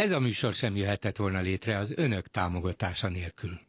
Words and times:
Ez 0.00 0.10
a 0.10 0.18
műsor 0.18 0.54
sem 0.54 0.76
jöhetett 0.76 1.16
volna 1.16 1.40
létre 1.40 1.78
az 1.78 1.92
önök 1.96 2.26
támogatása 2.26 3.08
nélkül. 3.08 3.60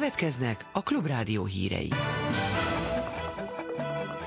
Következnek 0.00 0.66
a 0.72 0.82
Klubrádió 0.82 1.44
hírei. 1.44 1.92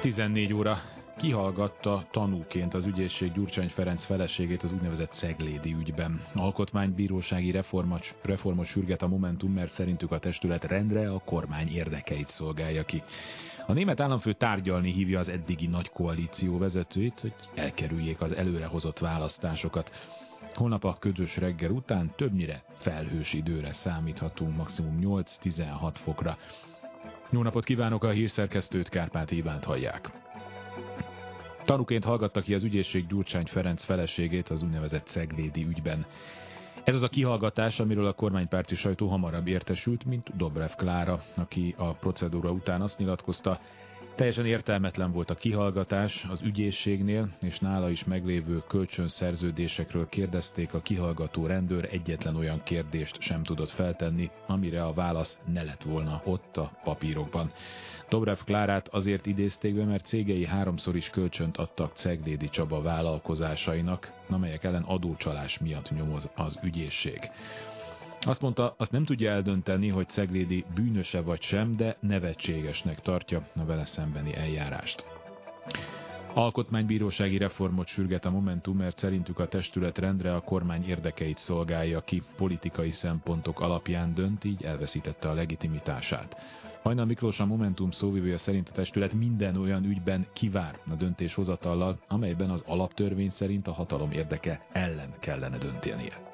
14 0.02 0.54
óra 0.54 0.78
kihallgatta 1.18 2.08
tanúként 2.12 2.74
az 2.74 2.86
ügyészség 2.86 3.32
Gyurcsány 3.32 3.70
Ferenc 3.70 4.06
feleségét 4.06 4.64
az 4.64 4.72
úgynevezett 4.72 5.12
Szeglédi 5.12 5.74
ügyben. 5.74 6.22
Alkotmánybírósági 6.36 7.52
reformot, 7.52 8.16
reformot 8.22 8.66
sürget 8.66 9.02
a 9.02 9.08
Momentum, 9.08 9.52
mert 9.52 9.72
szerintük 9.72 10.12
a 10.12 10.20
testület 10.20 10.64
rendre 10.64 11.12
a 11.12 11.22
kormány 11.26 11.68
érdekeit 11.68 12.30
szolgálja 12.30 12.84
ki. 12.84 13.04
A 13.68 13.74
német 13.74 14.00
államfő 14.00 14.34
tárgyalni 14.34 14.92
hívja 14.92 15.20
az 15.20 15.30
eddigi 15.30 15.68
nagy 15.68 15.90
koalíció 15.90 16.58
vezetőit, 16.58 17.20
hogy 17.20 17.34
elkerüljék 17.56 18.22
az 18.22 18.32
előrehozott 18.32 19.00
választásokat. 19.00 19.92
Holnap 20.54 20.84
a 20.84 20.98
ködös 21.00 21.38
reggel 21.38 21.72
után 21.72 22.14
többnyire 22.16 22.64
felhős 22.78 23.34
időre 23.34 23.72
számíthatunk, 23.74 24.56
maximum 24.56 25.00
8-16 25.02 25.92
fokra. 25.94 26.38
Jó 27.30 27.42
napot 27.42 27.64
kívánok, 27.64 28.04
a 28.04 28.10
hírszerkesztőt 28.10 28.90
Kárpát 28.90 29.32
Ivánt 29.32 29.64
hallják. 29.64 30.12
Tanúként 31.64 32.04
hallgatta 32.04 32.42
ki 32.42 32.54
az 32.54 32.64
ügyészség 32.64 33.08
Gyurcsány 33.08 33.46
Ferenc 33.46 33.84
feleségét 33.84 34.50
az 34.50 34.64
úgynevezett 34.64 35.08
Ceglédi 35.08 35.64
ügyben. 35.66 36.06
Ez 36.84 36.96
az 36.96 37.04
a 37.04 37.08
kihallgatás, 37.08 37.80
amiről 37.80 38.06
a 38.06 38.14
kormánypárti 38.14 38.76
sajtó 38.76 39.08
hamarabb 39.08 39.48
értesült, 39.48 40.06
mint 40.06 40.38
Dobrev 40.38 40.72
Klára, 40.78 41.24
aki 41.36 41.76
a 41.78 41.94
procedúra 41.94 42.52
után 42.52 42.82
azt 42.82 42.98
nyilatkozta, 42.98 43.60
Teljesen 44.16 44.46
értelmetlen 44.46 45.12
volt 45.12 45.30
a 45.30 45.36
kihallgatás 45.36 46.26
az 46.30 46.42
ügyészségnél, 46.42 47.30
és 47.42 47.60
nála 47.60 47.90
is 47.90 48.04
meglévő 48.04 48.64
kölcsönszerződésekről 48.68 50.10
kérdezték, 50.10 50.74
a 50.74 50.82
kihallgató 50.82 51.46
rendőr 51.46 51.88
egyetlen 51.92 52.36
olyan 52.36 52.64
kérdést 52.64 53.22
sem 53.22 53.44
tudott 53.44 53.70
feltenni, 53.70 54.30
amire 54.48 54.84
a 54.84 54.94
válasz 54.94 55.42
ne 55.54 55.64
lett 55.64 55.82
volna 55.84 56.22
ott 56.26 56.58
a 56.58 56.72
papírokban. 56.84 57.52
Dobrev 58.10 58.38
Klárát 58.46 58.88
azért 58.88 59.26
idézték 59.26 59.76
be, 59.76 59.84
mert 59.84 60.06
cégei 60.06 60.46
háromszor 60.46 60.96
is 60.96 61.10
kölcsönt 61.10 61.58
adtak 61.58 61.96
Ceglédi 61.96 62.50
Csaba 62.50 62.82
vállalkozásainak, 62.82 64.12
amelyek 64.30 64.64
ellen 64.64 64.84
adócsalás 64.84 65.60
miatt 65.60 65.92
nyomoz 65.92 66.32
az 66.36 66.60
ügyészség. 66.64 67.20
Azt 68.26 68.42
mondta, 68.42 68.76
azt 68.78 68.92
nem 68.92 69.06
tudja 69.06 69.32
eldönteni, 69.32 69.88
hogy 69.88 70.10
Ceglédi 70.10 70.66
bűnöse 70.76 71.22
vagy 71.22 71.42
sem, 71.42 71.76
de 71.76 71.98
nevetségesnek 72.00 73.02
tartja 73.02 73.48
a 73.56 73.66
vele 73.66 73.86
szembeni 73.86 74.36
eljárást. 74.36 75.06
Alkotmánybírósági 76.34 77.38
reformot 77.38 77.88
sürget 77.88 78.26
a 78.26 78.30
Momentum, 78.30 78.78
mert 78.78 78.98
szerintük 78.98 79.40
a 79.40 79.48
testület 79.48 79.98
rendre 79.98 80.36
a 80.36 80.42
kormány 80.42 80.86
érdekeit 80.88 81.38
szolgálja 81.38 82.02
ki, 82.02 82.24
politikai 82.38 82.92
szempontok 82.92 83.60
alapján 83.60 84.14
dönt, 84.14 84.44
így 84.44 84.64
elveszítette 84.64 85.30
a 85.30 85.34
legitimitását. 85.34 86.38
Hajnal 86.82 87.06
Miklós 87.06 87.40
a 87.40 87.46
Momentum 87.46 87.92
szóvivője 87.92 88.38
szerint 88.38 88.70
a 88.70 88.74
testület 88.74 89.14
minden 89.14 89.58
olyan 89.58 89.84
ügyben 89.84 90.26
kivár 90.34 90.80
a 90.92 90.94
döntéshozatallal, 90.96 92.00
amelyben 92.08 92.50
az 92.50 92.64
alaptörvény 92.66 93.30
szerint 93.30 93.68
a 93.68 93.74
hatalom 93.74 94.12
érdeke 94.12 94.66
ellen 94.72 95.14
kellene 95.20 95.58
döntenie. 95.58 96.33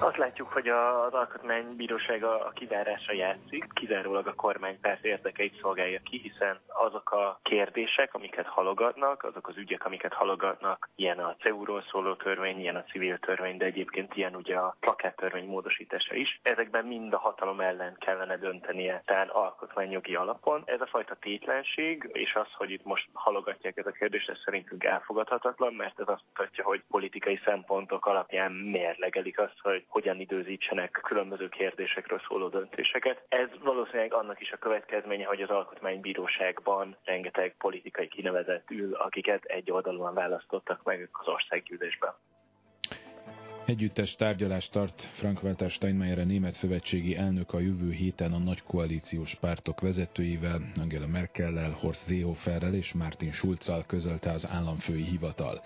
Azt 0.00 0.16
látjuk, 0.16 0.48
hogy 0.52 0.68
az 0.68 1.12
alkotmánybíróság 1.12 2.24
a 2.24 2.52
kizárásra 2.54 3.12
játszik, 3.12 3.66
kizárólag 3.74 4.26
a 4.26 4.34
kormány 4.34 4.80
persze 4.80 5.08
érdekeit 5.08 5.60
szolgálja 5.60 6.00
ki, 6.02 6.18
hiszen 6.18 6.58
azok 6.66 7.10
a 7.10 7.38
kérdések, 7.42 8.14
amiket 8.14 8.46
halogatnak, 8.46 9.22
azok 9.22 9.48
az 9.48 9.56
ügyek, 9.56 9.84
amiket 9.84 10.12
halogatnak, 10.12 10.88
ilyen 10.94 11.18
a 11.18 11.36
CEU-ról 11.38 11.84
szóló 11.90 12.14
törvény, 12.14 12.60
ilyen 12.60 12.76
a 12.76 12.84
civil 12.84 13.18
törvény, 13.18 13.56
de 13.56 13.64
egyébként 13.64 14.16
ilyen 14.16 14.36
ugye 14.36 14.56
a 14.56 14.76
törvény 15.16 15.46
módosítása 15.46 16.14
is, 16.14 16.40
ezekben 16.42 16.84
mind 16.84 17.12
a 17.12 17.18
hatalom 17.18 17.60
ellen 17.60 17.96
kellene 17.98 18.36
döntenie, 18.36 19.02
tehát 19.06 19.30
alkotmányjogi 19.30 20.14
alapon. 20.14 20.62
Ez 20.64 20.80
a 20.80 20.86
fajta 20.86 21.14
tétlenség, 21.14 22.10
és 22.12 22.34
az, 22.34 22.52
hogy 22.52 22.70
itt 22.70 22.84
most 22.84 23.08
halogatják 23.12 23.76
ez 23.76 23.86
a 23.86 23.90
kérdést, 23.90 24.28
ez 24.28 24.38
szerintünk 24.44 24.84
elfogadhatatlan, 24.84 25.74
mert 25.74 26.00
ez 26.00 26.08
azt 26.08 26.24
mutatja, 26.34 26.64
hogy 26.64 26.82
politikai 26.88 27.40
szempontok 27.44 28.06
alapján 28.06 28.52
mérlegelik 28.52 29.38
azt, 29.38 29.58
hogy 29.62 29.84
hogyan 29.88 30.20
időzítsenek 30.20 30.90
különböző 31.02 31.48
kérdésekről 31.48 32.20
szóló 32.28 32.48
döntéseket. 32.48 33.22
Ez 33.28 33.48
valószínűleg 33.62 34.12
annak 34.14 34.40
is 34.40 34.52
a 34.52 34.56
következménye, 34.56 35.26
hogy 35.26 35.42
az 35.42 35.50
alkotmánybíróságban 35.50 36.96
rengeteg 37.04 37.54
politikai 37.58 38.08
kinevezett 38.08 38.70
ül, 38.70 38.94
akiket 38.94 39.44
egy 39.44 39.70
oldalon 39.70 40.14
választottak 40.14 40.82
meg 40.82 41.08
az 41.12 41.28
országgyűlésben. 41.28 42.12
Együttes 43.68 44.14
tárgyalást 44.14 44.72
tart 44.72 45.02
Frank-Walter 45.02 45.70
Steinmeier 45.70 46.18
a 46.18 46.24
német 46.24 46.52
szövetségi 46.52 47.16
elnök 47.16 47.52
a 47.52 47.58
jövő 47.58 47.90
héten 47.90 48.32
a 48.32 48.38
nagy 48.38 48.62
koalíciós 48.62 49.34
pártok 49.34 49.80
vezetőivel, 49.80 50.60
Angela 50.80 51.06
Merkellel, 51.06 51.70
Horst 51.80 52.06
Seehoferrel 52.06 52.74
és 52.74 52.92
Martin 52.92 53.32
Schulzal 53.32 53.84
közölte 53.86 54.30
az 54.30 54.48
államfői 54.50 55.02
hivatal. 55.02 55.60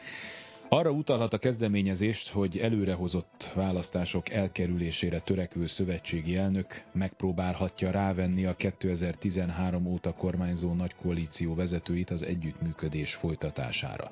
Arra 0.74 0.90
utalhat 0.90 1.32
a 1.32 1.38
kezdeményezést, 1.38 2.28
hogy 2.28 2.58
előrehozott 2.58 3.52
választások 3.54 4.30
elkerülésére 4.30 5.20
törekvő 5.20 5.66
szövetségi 5.66 6.36
elnök 6.36 6.84
megpróbálhatja 6.92 7.90
rávenni 7.90 8.44
a 8.44 8.56
2013 8.56 9.86
óta 9.86 10.12
kormányzó 10.14 10.72
nagy 10.74 10.94
koalíció 10.94 11.54
vezetőit 11.54 12.10
az 12.10 12.22
együttműködés 12.22 13.14
folytatására. 13.14 14.10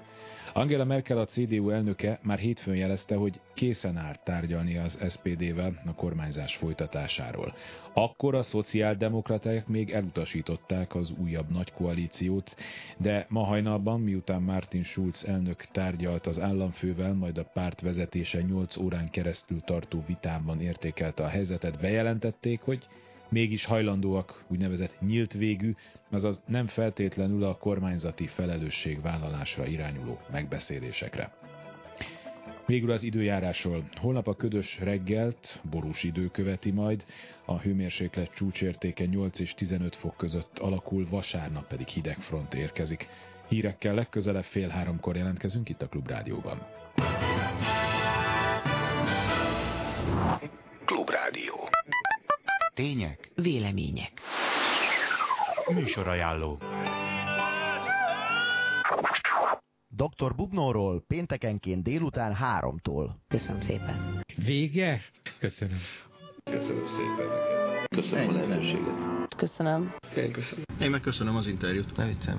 Angela 0.53 0.85
Merkel 0.85 1.19
a 1.19 1.25
CDU 1.25 1.71
elnöke 1.71 2.19
már 2.23 2.39
hétfőn 2.39 2.77
jelezte, 2.77 3.15
hogy 3.15 3.41
készen 3.55 3.97
áll 3.97 4.17
tárgyalni 4.25 4.77
az 4.77 4.99
SPD-vel 5.11 5.83
a 5.87 5.95
kormányzás 5.95 6.57
folytatásáról. 6.57 7.55
Akkor 7.93 8.35
a 8.35 8.43
szociáldemokraták 8.43 9.67
még 9.67 9.91
elutasították 9.91 10.95
az 10.95 11.13
újabb 11.23 11.51
nagy 11.51 11.73
koalíciót, 11.73 12.57
de 12.97 13.27
ma 13.29 13.45
hajnalban, 13.45 14.01
miután 14.01 14.43
Martin 14.43 14.83
Schulz 14.85 15.25
elnök 15.25 15.65
tárgyalt 15.73 16.27
az 16.27 16.39
államfővel, 16.51 17.15
majd 17.15 17.39
a 17.39 17.45
párt 17.45 17.81
vezetése 17.81 18.41
8 18.43 18.77
órán 18.77 19.11
keresztül 19.11 19.61
tartó 19.61 20.05
vitában 20.07 20.61
értékelte 20.61 21.23
a 21.25 21.29
helyzetet, 21.29 21.81
bejelentették, 21.81 22.61
hogy 22.61 22.87
mégis 23.29 23.65
hajlandóak 23.65 24.45
úgynevezett 24.49 25.01
nyílt 25.01 25.33
végű, 25.33 25.75
azaz 26.11 26.43
nem 26.47 26.67
feltétlenül 26.67 27.45
a 27.45 27.57
kormányzati 27.57 28.27
felelősségvállalásra 28.27 29.67
irányuló 29.67 30.19
megbeszélésekre. 30.31 31.33
Végül 32.67 32.91
az 32.91 33.03
időjárásról. 33.03 33.85
Holnap 33.97 34.27
a 34.27 34.37
ködös 34.37 34.79
reggelt 34.81 35.61
borús 35.71 36.03
idő 36.03 36.27
követi 36.29 36.71
majd, 36.71 37.05
a 37.45 37.59
hőmérséklet 37.59 38.35
csúcsértéke 38.35 39.05
8 39.05 39.41
és 39.41 39.55
15 39.55 39.97
fok 39.97 40.17
között 40.17 40.59
alakul, 40.59 41.07
vasárnap 41.11 41.67
pedig 41.67 41.87
hideg 41.87 42.19
front 42.19 42.55
érkezik. 42.55 43.09
Hírekkel 43.51 43.95
legközelebb 43.95 44.45
fél 44.45 44.69
háromkor 44.69 45.17
jelentkezünk 45.17 45.69
itt 45.69 45.83
a 45.83 45.89
Klubrádióban. 45.89 46.67
Klubrádió. 50.85 51.69
Tények, 52.75 53.31
vélemények. 53.35 54.13
Műsorajánló. 55.75 56.59
Dr. 59.89 60.35
Bubnóról 60.35 61.05
péntekenként 61.07 61.83
délután 61.83 62.35
háromtól. 62.35 63.21
Köszönöm 63.29 63.61
szépen. 63.61 64.25
Vége? 64.45 65.01
Köszönöm. 65.39 65.79
Köszönöm 66.45 66.87
szépen. 66.87 67.29
Köszönöm 67.89 68.29
a 68.29 68.33
lehetőséget. 68.33 69.35
Köszönöm. 69.37 69.95
Én 70.17 70.33
köszönöm. 70.33 70.65
Én 70.81 70.91
meg 70.91 71.01
köszönöm 71.01 71.37
az 71.37 71.47
interjút. 71.47 71.97
Ne 71.97 72.07
viccelj 72.07 72.37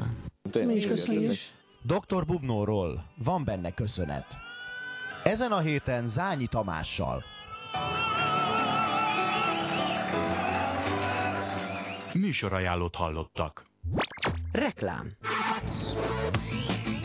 Mi 0.55 0.75
is 0.75 0.87
köszönjük. 0.87 1.37
Dr. 1.81 2.25
Bubnóról 2.25 3.05
van 3.17 3.43
benne 3.43 3.73
köszönet. 3.73 4.25
Ezen 5.23 5.51
a 5.51 5.59
héten 5.59 6.07
Zányi 6.07 6.47
Tamással. 6.47 7.23
Műsorajánlót 12.13 12.95
hallottak. 12.95 13.65
Reklám. 14.51 15.11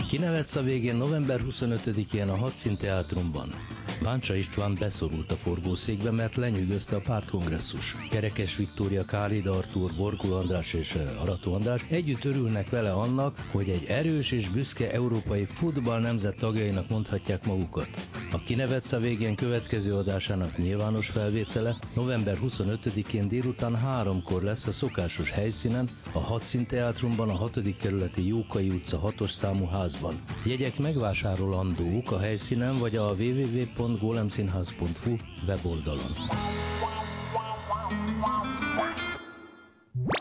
Kinevetsz 0.08 0.56
a 0.56 0.62
végén 0.62 0.96
november 0.96 1.40
25-én 1.44 2.28
a 2.28 2.36
Hadszín 2.36 2.76
Teátrumban. 2.76 3.75
Báncsa 4.02 4.34
István 4.34 4.76
beszorult 4.78 5.30
a 5.30 5.36
forgószékbe, 5.36 6.10
mert 6.10 6.36
lenyűgözte 6.36 6.96
a 6.96 7.00
pártkongresszus. 7.00 7.96
Kerekes 8.10 8.56
Viktória, 8.56 9.04
Kálid 9.04 9.46
Artúr, 9.46 9.94
Borgul 9.96 10.32
András 10.32 10.72
és 10.72 10.94
eh, 10.94 11.22
Arató 11.22 11.54
András 11.54 11.84
együtt 11.88 12.24
örülnek 12.24 12.70
vele 12.70 12.92
annak, 12.92 13.38
hogy 13.52 13.68
egy 13.68 13.84
erős 13.84 14.32
és 14.32 14.48
büszke 14.48 14.90
európai 14.92 15.44
futball 15.44 16.00
nemzet 16.00 16.36
tagjainak 16.36 16.88
mondhatják 16.88 17.46
magukat. 17.46 17.88
A 18.32 18.38
Kinevetsz 18.38 18.92
a 18.92 18.98
végén 18.98 19.34
következő 19.34 19.94
adásának 19.94 20.56
nyilvános 20.56 21.08
felvétele 21.08 21.76
november 21.94 22.38
25-én 22.42 23.28
délután 23.28 23.76
háromkor 23.76 24.42
lesz 24.42 24.66
a 24.66 24.72
szokásos 24.72 25.30
helyszínen, 25.30 25.88
a 26.12 26.18
Hadszín 26.18 26.66
Teátrumban, 26.66 27.28
a 27.28 27.36
6. 27.36 27.76
kerületi 27.76 28.26
Jókai 28.26 28.68
utca 28.68 29.00
6-os 29.04 29.30
számú 29.30 29.66
házban. 29.66 30.20
Jegyek 30.44 30.78
megvásárolandók 30.78 32.12
a 32.12 32.18
helyszínen 32.18 32.78
vagy 32.78 32.96
a 32.96 33.12
www 33.12 33.66
www.gólemszínház.hu 33.86 35.16
weboldalon. 35.46 36.12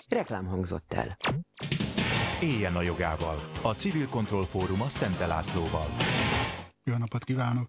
Reklám 0.07 0.45
hangzott 0.45 0.93
el. 0.93 1.17
Éljen 2.41 2.75
a 2.75 2.81
jogával. 2.81 3.51
A 3.63 3.73
Civil 3.73 4.07
Control 4.07 4.45
Fórum 4.45 4.81
a 4.81 4.89
Szente 4.89 5.25
Lászlóval. 5.25 5.87
Jó 6.83 6.97
napot 6.97 7.23
kívánok! 7.23 7.67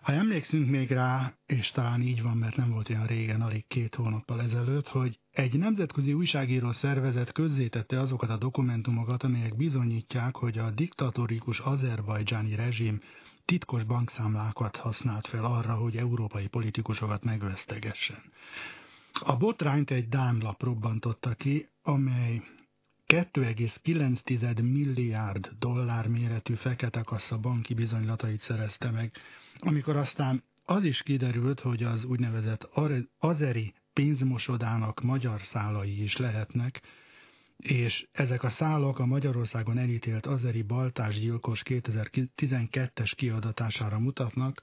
Ha 0.00 0.12
emlékszünk 0.12 0.68
még 0.68 0.90
rá, 0.90 1.34
és 1.46 1.70
talán 1.70 2.00
így 2.00 2.22
van, 2.22 2.36
mert 2.36 2.56
nem 2.56 2.70
volt 2.70 2.88
olyan 2.88 3.06
régen, 3.06 3.40
alig 3.40 3.66
két 3.66 3.94
hónappal 3.94 4.40
ezelőtt, 4.40 4.88
hogy 4.88 5.18
egy 5.30 5.58
nemzetközi 5.58 6.12
újságíró 6.12 6.72
szervezet 6.72 7.32
közzétette 7.32 8.00
azokat 8.00 8.30
a 8.30 8.36
dokumentumokat, 8.36 9.22
amelyek 9.22 9.56
bizonyítják, 9.56 10.36
hogy 10.36 10.58
a 10.58 10.70
diktatórikus 10.70 11.58
azerbajdzsáni 11.58 12.54
rezsim 12.54 13.00
titkos 13.48 13.82
bankszámlákat 13.84 14.76
használt 14.76 15.26
fel 15.26 15.44
arra, 15.44 15.74
hogy 15.74 15.96
európai 15.96 16.46
politikusokat 16.46 17.24
megvesztegessen. 17.24 18.22
A 19.12 19.36
botrányt 19.36 19.90
egy 19.90 20.08
dámlap 20.08 20.62
robbantotta 20.62 21.34
ki, 21.34 21.68
amely 21.82 22.42
2,9 23.06 24.62
milliárd 24.72 25.50
dollár 25.58 26.06
méretű 26.08 26.54
fekete 26.54 27.02
kassa 27.02 27.38
banki 27.38 27.74
bizonylatait 27.74 28.40
szerezte 28.40 28.90
meg, 28.90 29.12
amikor 29.58 29.96
aztán 29.96 30.42
az 30.64 30.84
is 30.84 31.02
kiderült, 31.02 31.60
hogy 31.60 31.82
az 31.82 32.04
úgynevezett 32.04 32.68
azeri 33.18 33.74
pénzmosodának 33.92 35.00
magyar 35.02 35.40
szálai 35.42 36.02
is 36.02 36.16
lehetnek, 36.16 36.80
és 37.58 38.06
ezek 38.12 38.42
a 38.42 38.50
szálak 38.50 38.98
a 38.98 39.06
Magyarországon 39.06 39.78
elítélt 39.78 40.26
azeri 40.26 40.62
baltásgyilkos 40.62 41.62
2012-es 41.64 43.12
kiadatására 43.16 43.98
mutatnak. 43.98 44.62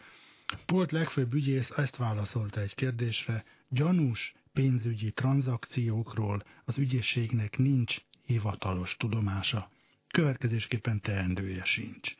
Polt 0.66 0.92
legfőbb 0.92 1.34
ügyész 1.34 1.70
ezt 1.76 1.96
válaszolta 1.96 2.62
egy 2.62 2.76
kérdésre, 2.76 3.44
gyanús 3.70 4.34
pénzügyi 4.54 5.12
tranzakciókról 5.12 6.44
az 6.66 6.78
ügyészségnek 6.78 7.58
nincs 7.58 7.98
hivatalos 8.26 8.96
tudomása. 8.98 9.70
Következésképpen 10.08 11.02
teendője 11.02 11.64
sincs. 11.66 12.16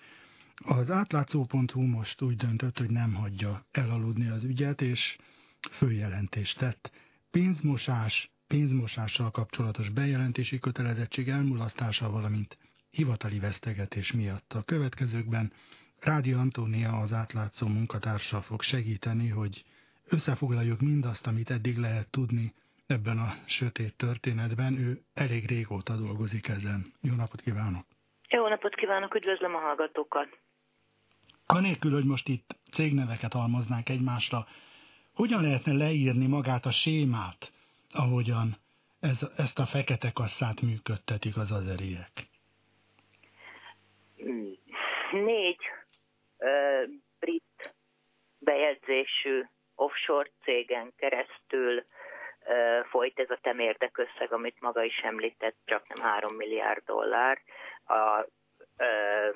Az 0.56 0.92
átlátszó.hu 0.92 1.82
most 1.82 2.22
úgy 2.22 2.36
döntött, 2.36 2.78
hogy 2.78 2.90
nem 2.90 3.14
hagyja 3.14 3.66
elaludni 3.72 4.28
az 4.28 4.44
ügyet, 4.44 4.82
és 4.82 5.18
főjelentést 5.72 6.58
tett. 6.58 6.92
Pénzmosás, 7.32 8.32
pénzmosással 8.48 9.32
kapcsolatos 9.32 9.90
bejelentési 9.90 10.60
kötelezettség 10.60 11.30
elmulasztása, 11.30 12.10
valamint 12.10 12.58
hivatali 12.90 13.40
vesztegetés 13.40 14.12
miatt. 14.12 14.54
A 14.54 14.64
következőkben 14.64 15.52
Rádi 16.02 16.32
Antónia 16.34 17.00
az 17.00 17.14
átlátszó 17.14 17.68
munkatársa 17.68 18.42
fog 18.42 18.62
segíteni, 18.62 19.28
hogy 19.28 19.66
összefoglaljuk 20.08 20.82
mindazt, 20.82 21.28
amit 21.28 21.50
eddig 21.50 21.78
lehet 21.78 22.08
tudni 22.08 22.54
ebben 22.88 23.18
a 23.18 23.36
sötét 23.46 23.96
történetben. 23.96 24.78
Ő 24.78 25.02
elég 25.14 25.48
régóta 25.48 25.96
dolgozik 25.96 26.48
ezen. 26.48 26.94
Jó 27.02 27.14
napot 27.14 27.42
kívánok! 27.42 27.86
Jó 28.30 28.48
napot 28.48 28.76
kívánok, 28.76 29.16
üdvözlöm 29.16 29.56
a 29.56 29.60
hallgatókat! 29.60 30.28
Anélkül, 31.46 31.92
hogy 31.92 32.06
most 32.06 32.28
itt 32.28 32.58
cégneveket 32.72 33.34
almoznánk 33.34 33.90
egymásra, 33.90 34.48
hogyan 35.14 35.42
lehetne 35.42 35.74
leírni 35.74 36.28
magát 36.28 36.66
a 36.66 36.72
sémát, 36.72 37.52
ahogyan 37.96 38.58
ez, 39.00 39.20
ezt 39.38 39.60
a 39.60 39.66
fekete 39.66 40.12
kasszát 40.14 40.62
működtetik 40.62 41.38
az 41.38 41.52
azeriek? 41.52 42.12
Négy 45.12 45.62
ö, 46.38 46.84
brit 47.20 47.74
bejegyzésű 48.40 49.44
offshore 49.76 50.30
cégen 50.44 50.94
keresztül 50.98 51.86
ö, 52.46 52.80
folyt 52.90 53.20
ez 53.20 53.30
a 53.30 53.40
temérdekösszeg, 53.42 54.34
amit 54.34 54.62
maga 54.62 54.84
is 54.84 54.98
említett, 54.98 55.56
csak 55.66 55.88
nem 55.88 56.06
3 56.06 56.36
milliárd 56.36 56.84
dollár. 56.86 57.42
A, 57.86 58.26
ö, 58.78 59.30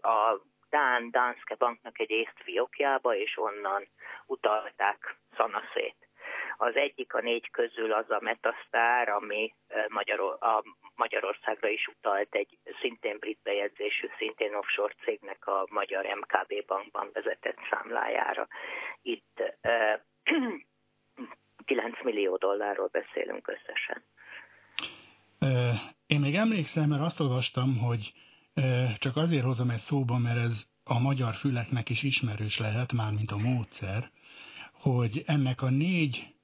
a 0.00 0.40
Dán 0.70 1.10
Danske 1.10 1.54
Banknak 1.54 1.98
egy 1.98 2.10
észt 2.10 2.42
fiókjába, 2.44 3.16
és 3.16 3.38
onnan 3.38 3.88
utalták 4.26 5.16
szanaszét. 5.36 5.96
Az 6.56 6.76
egyik 6.76 7.14
a 7.14 7.20
négy 7.20 7.50
közül 7.50 7.92
az 7.92 8.10
a 8.10 8.18
Metasztár, 8.20 9.08
ami 9.08 9.54
Magyaror, 9.88 10.36
a 10.40 10.62
Magyarországra 10.94 11.68
is 11.68 11.86
utalt 11.86 12.34
egy 12.34 12.58
szintén 12.80 13.18
brit 13.18 13.38
bejegyzésű, 13.42 14.08
szintén 14.18 14.54
offshore 14.54 14.94
cégnek 15.04 15.46
a 15.46 15.66
magyar 15.70 16.04
MKB 16.04 16.66
bankban 16.66 17.10
vezetett 17.12 17.58
számlájára. 17.70 18.48
Itt 19.02 19.42
9 21.64 22.00
millió 22.02 22.36
dollárról 22.36 22.88
beszélünk 22.92 23.48
összesen. 23.48 24.04
Én 26.06 26.20
még 26.20 26.34
emlékszem, 26.34 26.88
mert 26.88 27.02
azt 27.02 27.20
olvastam, 27.20 27.78
hogy 27.78 28.12
csak 28.98 29.16
azért 29.16 29.44
hozom 29.44 29.70
ezt 29.70 29.84
szóba, 29.84 30.18
mert 30.18 30.38
ez 30.38 30.66
a 30.84 30.98
magyar 30.98 31.34
füleknek 31.34 31.88
is 31.88 32.02
ismerős 32.02 32.58
lehet, 32.58 32.92
már 32.92 33.12
mint 33.12 33.30
a 33.30 33.36
módszer, 33.36 34.10
hogy 34.72 35.22
ennek 35.26 35.62
a 35.62 35.70
négy 35.70 36.34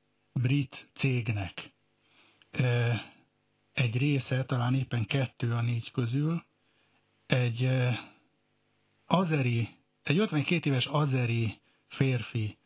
brit 0.41 0.89
cégnek 0.95 1.73
egy 3.73 3.97
része, 3.97 4.45
talán 4.45 4.75
éppen 4.75 5.07
kettő 5.07 5.53
a 5.53 5.61
négy 5.61 5.91
közül, 5.91 6.45
egy 7.27 7.69
azeri, 9.07 9.69
egy 10.03 10.19
52 10.19 10.71
éves 10.71 10.87
azeri 10.87 11.61
férfi 11.89 12.59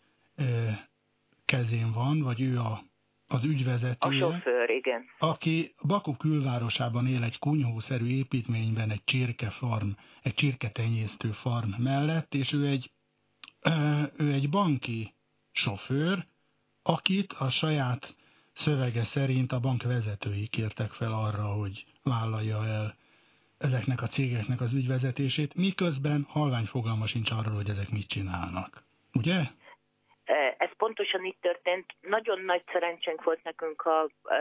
kezén 1.44 1.92
van, 1.92 2.20
vagy 2.20 2.40
ő 2.40 2.58
a, 2.58 2.82
az 3.26 3.44
ügyvezetője. 3.44 4.26
A 4.26 4.32
sofőr, 4.32 4.70
igen. 4.70 5.04
Aki 5.18 5.74
Baku 5.86 6.16
külvárosában 6.16 7.06
él 7.06 7.22
egy 7.22 7.38
kunyhószerű 7.38 8.06
építményben, 8.06 8.90
egy 8.90 9.04
csirkefarm, 9.04 9.90
egy 10.22 10.34
csirketenyésztő 10.34 11.32
farm 11.32 11.82
mellett, 11.82 12.34
és 12.34 12.52
ő 12.52 12.66
egy, 12.66 12.90
ő 14.16 14.32
egy 14.32 14.50
banki 14.50 15.14
sofőr, 15.52 16.26
akit 16.82 17.32
a 17.38 17.50
saját 17.50 18.14
szövege 18.54 19.04
szerint 19.04 19.52
a 19.52 19.60
bank 19.60 19.82
vezetői 19.82 20.46
kértek 20.46 20.90
fel 20.90 21.12
arra, 21.12 21.42
hogy 21.42 21.84
vállalja 22.02 22.66
el 22.66 22.94
ezeknek 23.58 24.02
a 24.02 24.06
cégeknek 24.06 24.60
az 24.60 24.72
ügyvezetését, 24.72 25.54
miközben 25.54 26.26
halvány 26.28 26.64
fogalma 26.64 27.06
sincs 27.06 27.30
arról, 27.30 27.54
hogy 27.54 27.68
ezek 27.68 27.90
mit 27.90 28.08
csinálnak. 28.08 28.82
Ugye? 29.14 29.40
E, 30.24 30.54
ez 30.58 30.70
pontosan 30.76 31.24
itt 31.24 31.40
történt. 31.40 31.86
Nagyon 32.00 32.40
nagy 32.40 32.62
szerencsénk 32.72 33.24
volt 33.24 33.42
nekünk 33.42 33.82
a 33.82 34.08
e, 34.24 34.36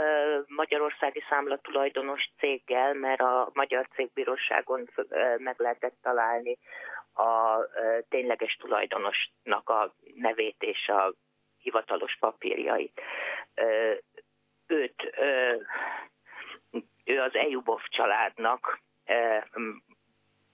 magyarországi 0.47 1.23
számlatulajdonos 1.29 2.29
céggel, 2.37 2.93
mert 2.93 3.21
a 3.21 3.49
magyar 3.53 3.87
cégbíróságon 3.95 4.89
e, 4.95 5.35
meg 5.37 5.55
lehetett 5.57 5.97
találni 6.01 6.57
a 7.13 7.59
tényleges 8.09 8.55
tulajdonosnak 8.55 9.69
a 9.69 9.93
nevét 10.15 10.55
és 10.59 10.87
a 10.87 11.13
hivatalos 11.61 12.17
papírjait. 12.19 13.01
Őt, 14.67 15.13
ő 17.05 17.21
az 17.21 17.35
EUBOV 17.35 17.81
családnak 17.89 18.79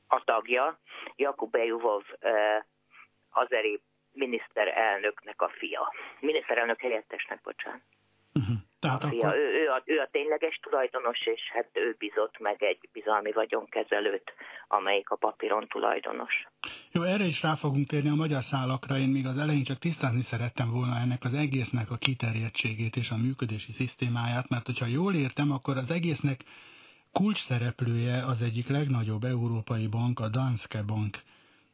a 0.08 0.24
tagja, 0.24 0.80
Jakub 1.16 1.52
Bejuvov 1.52 2.04
azeri 3.30 3.82
miniszterelnöknek 4.12 5.42
a 5.42 5.50
fia. 5.50 5.94
Miniszterelnök 6.20 6.80
helyettesnek, 6.80 7.42
bocsánat. 7.42 7.82
Uh-huh. 8.34 8.56
Tehát 8.80 9.08
fia, 9.08 9.28
akkor... 9.28 9.38
ő, 9.38 9.62
ő, 9.62 9.70
a, 9.70 9.82
ő 9.86 10.00
a 10.00 10.08
tényleges 10.12 10.60
tulajdonos, 10.64 11.26
és 11.26 11.42
hát 11.54 11.70
ő 11.74 11.96
bizott 11.98 12.40
meg 12.40 12.64
egy 12.64 12.90
bizalmi 12.92 13.32
vagyonkezelőt, 13.32 14.34
amelyik 14.68 15.10
a 15.10 15.16
papíron 15.16 15.68
tulajdonos. 15.68 16.48
Jó, 16.92 17.02
erre 17.02 17.24
is 17.24 17.42
rá 17.42 17.56
fogunk 17.56 17.88
térni 17.88 18.10
a 18.10 18.16
magyar 18.16 18.44
szálakra. 18.44 18.98
Én 18.98 19.08
még 19.08 19.26
az 19.26 19.38
elején 19.38 19.64
csak 19.64 19.78
tisztázni 19.80 20.22
szerettem 20.22 20.72
volna 20.72 20.96
ennek 20.96 21.24
az 21.24 21.34
egésznek 21.34 21.92
a 21.92 21.98
kiterjedtségét 21.98 22.96
és 22.96 23.10
a 23.10 23.18
működési 23.18 23.72
szisztémáját, 23.72 24.50
mert 24.50 24.66
hogyha 24.66 24.86
jól 24.86 25.14
értem, 25.14 25.52
akkor 25.52 25.78
az 25.78 25.92
egésznek 25.92 26.40
kulcs 27.14 27.46
szereplője 27.46 28.26
az 28.26 28.42
egyik 28.42 28.68
legnagyobb 28.68 29.24
európai 29.24 29.88
bank, 29.88 30.20
a 30.20 30.30
Danske 30.30 30.82
Bank 30.82 31.18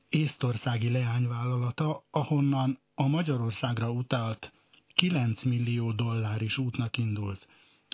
észtországi 0.09 0.91
leányvállalata, 0.91 2.03
ahonnan 2.11 2.79
a 2.95 3.07
Magyarországra 3.07 3.89
utalt 3.89 4.51
9 4.95 5.43
millió 5.43 5.91
dollár 5.91 6.41
is 6.41 6.57
útnak 6.57 6.97
indult. 6.97 7.47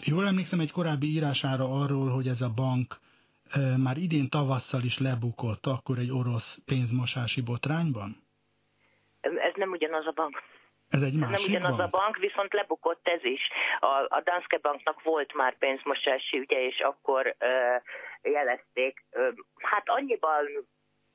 Jól 0.05 0.27
emlékszem 0.27 0.59
egy 0.59 0.71
korábbi 0.71 1.07
írására 1.07 1.63
arról, 1.81 2.09
hogy 2.09 2.27
ez 2.27 2.41
a 2.41 2.49
bank 2.55 2.95
e, 3.49 3.59
már 3.77 3.97
idén 3.97 4.29
tavasszal 4.29 4.83
is 4.83 4.97
lebukott, 4.97 5.65
akkor 5.65 5.97
egy 5.97 6.11
orosz 6.11 6.57
pénzmosási 6.65 7.41
botrányban? 7.41 8.15
Ez 9.21 9.53
nem 9.55 9.71
ugyanaz 9.71 10.05
a 10.05 10.11
bank. 10.11 10.41
Ez 10.89 11.01
egy 11.01 11.13
másik 11.13 11.37
nem 11.37 11.45
ugyanaz 11.45 11.77
bank? 11.77 11.93
a 11.93 11.97
bank, 11.97 12.17
viszont 12.17 12.53
lebukott 12.53 13.07
ez 13.07 13.23
is. 13.23 13.41
A, 13.79 13.85
a 13.87 14.21
Danske 14.23 14.57
Banknak 14.61 15.03
volt 15.03 15.33
már 15.33 15.57
pénzmosási 15.57 16.37
ügye, 16.37 16.61
és 16.65 16.79
akkor 16.79 17.35
ö, 17.39 17.75
jelezték. 18.21 19.05
Ö, 19.09 19.29
hát 19.55 19.83
annyiban 19.89 20.45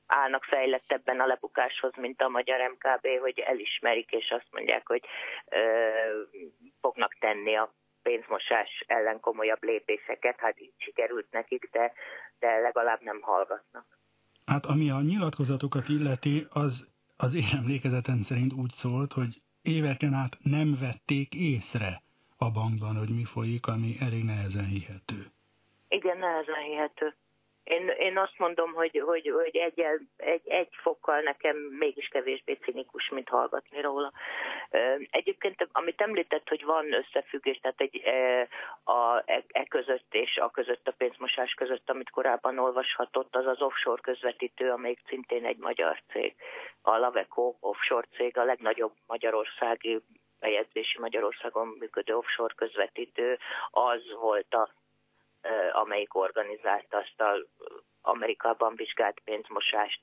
állnak 0.07 0.43
fejlettebben 0.43 1.19
a 1.19 1.25
lebukáshoz, 1.25 1.91
mint 1.95 2.21
a 2.21 2.27
magyar 2.27 2.59
MKB, 2.59 3.07
hogy 3.19 3.39
elismerik, 3.39 4.11
és 4.11 4.29
azt 4.29 4.47
mondják, 4.51 4.87
hogy 4.87 5.03
ö, 5.45 5.59
fognak 6.81 7.15
tenni 7.19 7.55
a 7.55 7.73
pénzmosás 8.01 8.83
ellen 8.87 9.19
komolyabb 9.19 9.63
lépéseket. 9.63 10.39
Hát 10.39 10.61
így 10.61 10.73
sikerült 10.77 11.31
nekik, 11.31 11.69
de, 11.71 11.93
de 12.39 12.59
legalább 12.59 13.01
nem 13.01 13.21
hallgatnak. 13.21 13.85
Hát 14.45 14.65
ami 14.65 14.89
a 14.89 15.01
nyilatkozatokat 15.01 15.89
illeti, 15.89 16.47
az 16.49 16.93
az 17.17 17.35
én 17.35 17.49
emlékezetem 17.57 18.21
szerint 18.21 18.53
úgy 18.53 18.71
szólt, 18.71 19.13
hogy 19.13 19.41
éveken 19.61 20.13
át 20.13 20.37
nem 20.43 20.77
vették 20.79 21.33
észre 21.33 22.01
a 22.37 22.51
bankban, 22.51 22.95
hogy 22.97 23.09
mi 23.09 23.23
folyik, 23.23 23.67
ami 23.67 23.95
elég 23.99 24.23
nehezen 24.23 24.65
hihető. 24.65 25.31
Igen, 25.87 26.17
nehezen 26.17 26.61
hihető. 26.63 27.15
Én, 27.65 27.87
én 27.87 28.17
azt 28.17 28.37
mondom, 28.37 28.73
hogy, 28.73 29.01
hogy, 29.05 29.31
hogy 29.33 29.55
egy, 29.55 29.79
egy, 30.17 30.41
egy 30.45 30.69
fokkal 30.71 31.19
nekem 31.21 31.57
mégis 31.57 32.07
kevésbé 32.07 32.53
cinikus, 32.53 33.09
mint 33.09 33.29
hallgatni 33.29 33.81
róla. 33.81 34.11
Egyébként, 35.09 35.67
amit 35.71 36.01
említett, 36.01 36.49
hogy 36.49 36.63
van 36.63 36.93
összefüggés, 36.93 37.59
tehát 37.59 37.81
egy, 37.81 38.01
a, 38.83 39.23
e, 39.25 39.43
e 39.47 39.65
között 39.65 40.13
és 40.13 40.37
a 40.37 40.49
között, 40.49 40.87
a 40.87 40.93
pénzmosás 40.97 41.53
között, 41.53 41.89
amit 41.89 42.09
korábban 42.09 42.57
olvashatott, 42.57 43.35
az 43.35 43.45
az 43.45 43.61
offshore 43.61 44.01
közvetítő, 44.01 44.71
amelyik 44.71 44.99
szintén 45.07 45.45
egy 45.45 45.57
magyar 45.57 46.01
cég. 46.11 46.35
A 46.81 46.97
Laveco 46.97 47.55
offshore 47.59 48.07
cég, 48.15 48.37
a 48.37 48.43
legnagyobb 48.43 48.93
magyarországi 49.07 50.01
bejegyzési 50.39 50.99
Magyarországon 50.99 51.67
működő 51.79 52.15
offshore 52.15 52.53
közvetítő, 52.57 53.37
az 53.71 54.01
volt 54.19 54.53
a 54.53 54.69
amelyik 55.71 56.15
organizálta 56.15 56.97
azt 56.97 57.21
az 57.21 57.45
Amerikában 58.01 58.75
vizsgált 58.75 59.19
pénzmosást, 59.23 60.01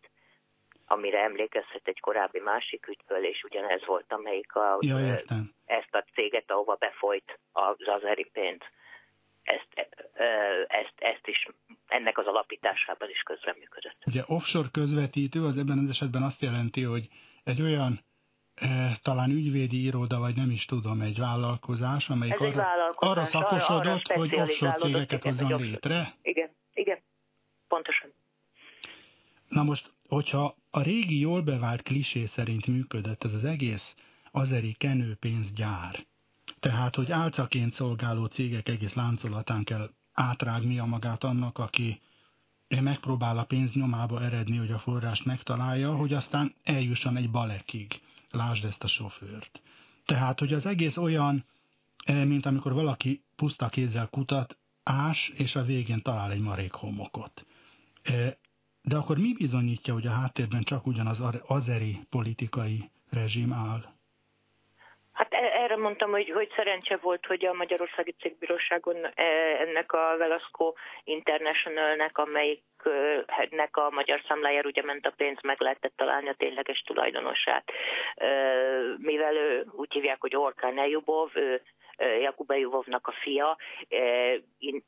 amire 0.87 1.22
emlékezhet 1.22 1.88
egy 1.88 2.00
korábbi 2.00 2.40
másik 2.40 2.87
ügyből, 2.88 3.25
és 3.25 3.42
ugyanez 3.42 3.87
volt, 3.87 4.12
amelyik 4.12 4.54
a, 4.54 4.78
ja, 4.80 4.96
ezt 5.64 5.94
a 5.94 6.04
céget, 6.14 6.50
ahova 6.50 6.75
befolyt 6.75 7.38
az 7.52 7.76
azeri 7.78 8.30
pénz, 8.32 8.61
ezt, 9.42 9.90
ezt, 10.66 10.94
ezt 10.99 11.26
is, 11.26 11.49
ennek 11.87 12.18
az 12.18 12.26
alapításában 12.26 13.11
is 13.11 13.20
közreműködött. 13.20 13.96
Ugye 14.06 14.22
offshore 14.26 14.68
közvetítő 14.72 15.44
az 15.44 15.56
ebben 15.58 15.78
az 15.78 15.90
esetben 15.90 16.22
azt 16.22 16.42
jelenti, 16.42 16.82
hogy 16.82 17.08
egy 17.44 17.62
olyan 17.62 18.04
talán 19.02 19.30
ügyvédi 19.30 19.82
iroda, 19.82 20.18
vagy 20.18 20.37
nem 20.37 20.50
is 20.50 20.64
tudom, 20.64 21.00
egy 21.00 21.18
vállalkozás, 21.18 22.09
amelyik 22.09 22.40
arra, 22.40 22.54
vállalkozás, 22.54 23.16
arra 23.16 23.26
szakosodott, 23.26 24.09
arra, 24.09 24.18
hogy 24.18 24.35
offshore 24.35 24.75
cégeket 24.75 25.23
hozzon 25.23 25.61
létre? 25.61 26.14
Igen, 26.23 26.50
igen, 26.75 26.99
pontosan. 27.68 28.11
Na 29.49 29.62
most, 29.62 29.92
hogyha 30.09 30.56
a 30.71 30.82
régi 30.82 31.21
jól 31.21 31.42
bevált 31.42 31.82
klisé 31.82 32.25
szerint 32.25 32.66
működött 32.66 33.25
ez 33.25 33.35
az 33.35 33.44
egész 33.44 33.94
azeri 34.30 34.73
kenőpénzgyár, 34.73 36.06
tehát, 36.61 36.94
hogy 36.94 37.12
álcaként 37.12 37.73
szolgáló 37.73 38.25
cégek 38.25 38.68
egész 38.68 38.94
láncolatán 38.94 39.64
kell 39.64 39.90
átrágnia 40.12 40.85
magát 40.85 41.25
annak, 41.25 41.59
aki 41.59 42.00
megpróbál 42.68 43.38
a 43.38 43.44
pénz 43.44 43.73
nyomába 43.73 44.23
eredni, 44.23 44.56
hogy 44.56 44.71
a 44.71 44.78
forrást 44.78 45.25
megtalálja, 45.25 45.94
hogy 45.94 46.12
aztán 46.12 46.54
eljusson 46.62 47.16
egy 47.16 47.30
balekig 47.30 48.00
lásd 48.32 48.64
ezt 48.64 48.82
a 48.82 48.86
sofőrt. 48.86 49.62
Tehát, 50.04 50.38
hogy 50.38 50.52
az 50.52 50.66
egész 50.66 50.96
olyan, 50.96 51.44
eh, 52.04 52.24
mint 52.24 52.46
amikor 52.46 52.72
valaki 52.72 53.24
puszta 53.36 53.68
kézzel 53.68 54.08
kutat, 54.08 54.56
ás, 54.82 55.28
és 55.28 55.56
a 55.56 55.62
végén 55.62 56.02
talál 56.02 56.30
egy 56.30 56.40
marék 56.40 56.72
homokot. 56.72 57.46
Eh, 58.02 58.34
de 58.82 58.96
akkor 58.96 59.18
mi 59.18 59.32
bizonyítja, 59.32 59.94
hogy 59.94 60.06
a 60.06 60.10
háttérben 60.10 60.62
csak 60.62 60.86
ugyanaz 60.86 61.20
azeri 61.46 62.06
politikai 62.10 62.90
rezsim 63.10 63.52
áll? 63.52 63.91
E- 65.72 65.74
erre 65.74 65.82
mondtam, 65.82 66.10
hogy, 66.10 66.30
hogy 66.30 66.52
szerencse 66.56 66.96
volt, 66.96 67.26
hogy 67.26 67.46
a 67.46 67.52
Magyarországi 67.52 68.14
Cégbíróságon 68.20 68.96
e, 69.04 69.22
ennek 69.60 69.92
a 69.92 70.14
Velasco 70.18 70.72
Internationalnek, 71.04 72.18
amelyik 72.18 72.62
nek 73.50 73.76
a 73.76 73.90
magyar 73.90 74.22
számlájára 74.28 74.68
ugye 74.68 74.82
ment 74.82 75.06
a 75.06 75.12
pénz, 75.16 75.38
meg 75.42 75.60
lehetett 75.60 75.92
találni 75.96 76.28
a 76.28 76.34
tényleges 76.34 76.82
tulajdonosát. 76.86 77.64
Mivel 78.96 79.36
ő 79.36 79.66
úgy 79.70 79.92
hívják, 79.92 80.20
hogy 80.20 80.36
Orkán 80.36 80.78
Ejubov, 80.78 81.30
ő 81.34 81.62
Jakub 82.21 82.50
Ejubovnak 82.50 83.06
a 83.06 83.12
fia. 83.12 83.56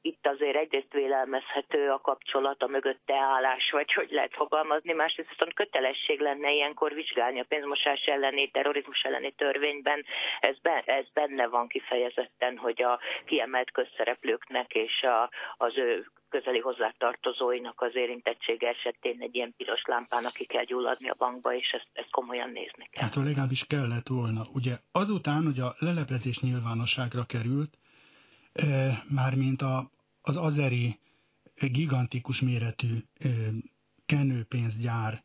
Itt 0.03 0.27
azért 0.27 0.57
egyrészt 0.57 0.93
vélelmezhető 0.93 1.91
a 1.91 2.01
kapcsolat, 2.01 2.63
a 2.63 2.67
mögötte 2.67 3.15
állás, 3.15 3.71
vagy 3.71 3.93
hogy 3.93 4.11
lehet 4.11 4.35
fogalmazni, 4.35 4.93
másrészt 4.93 5.29
viszont 5.29 5.55
kötelesség 5.55 6.21
lenne 6.21 6.53
ilyenkor 6.53 6.95
vizsgálni 6.95 7.41
a 7.41 7.45
pénzmosás 7.49 8.05
elleni, 8.05 8.51
terrorizmus 8.51 9.03
elleni 9.03 9.33
törvényben. 9.33 10.05
Ez, 10.41 10.59
be, 10.59 10.83
ez 10.87 11.07
benne 11.13 11.47
van 11.47 11.69
kifejezetten, 11.69 12.57
hogy 12.57 12.83
a 12.83 13.01
kiemelt 13.25 13.71
közszereplőknek 13.71 14.75
és 14.75 15.03
a, 15.03 15.31
az 15.57 15.79
ő 15.79 16.07
közeli 16.35 16.59
hozzátartozóinak 16.59 17.81
az 17.81 17.91
érintettsége 17.95 18.69
esetén 18.69 19.21
egy 19.21 19.35
ilyen 19.35 19.55
piros 19.57 19.83
lámpának 19.85 20.33
ki 20.33 20.45
kell 20.45 20.65
gyulladni 20.65 21.09
a 21.09 21.15
bankba, 21.19 21.55
és 21.57 21.71
ezt, 21.73 21.89
ezt 21.93 22.11
komolyan 22.11 22.51
nézni 22.51 22.89
kell. 22.91 23.03
Hát 23.03 23.15
legalábbis 23.15 23.67
kellett 23.67 24.09
volna. 24.09 24.47
Ugye 24.53 24.79
azután, 24.93 25.45
hogy 25.45 25.61
a 25.61 25.77
leleplezés 25.79 26.39
nyilvánosságra 26.39 27.25
került, 27.25 27.79
e, 28.53 29.03
mármint 29.09 29.63
a, 29.63 29.91
az 30.23 30.37
azeri 30.37 30.99
gigantikus 31.55 32.41
méretű 32.41 32.95
e, 33.19 33.29
kenőpénzgyár 34.07 35.23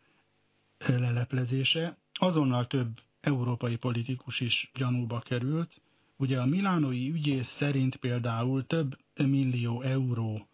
e, 0.77 0.99
leleplezése, 0.99 1.97
azonnal 2.13 2.67
több 2.67 2.89
európai 3.21 3.75
politikus 3.75 4.39
is 4.39 4.71
gyanúba 4.73 5.19
került. 5.19 5.81
Ugye 6.17 6.39
a 6.39 6.45
milánói 6.45 7.09
ügyész 7.11 7.47
szerint 7.47 7.95
például 7.95 8.65
több 8.65 8.97
millió 9.15 9.81
euró 9.81 10.49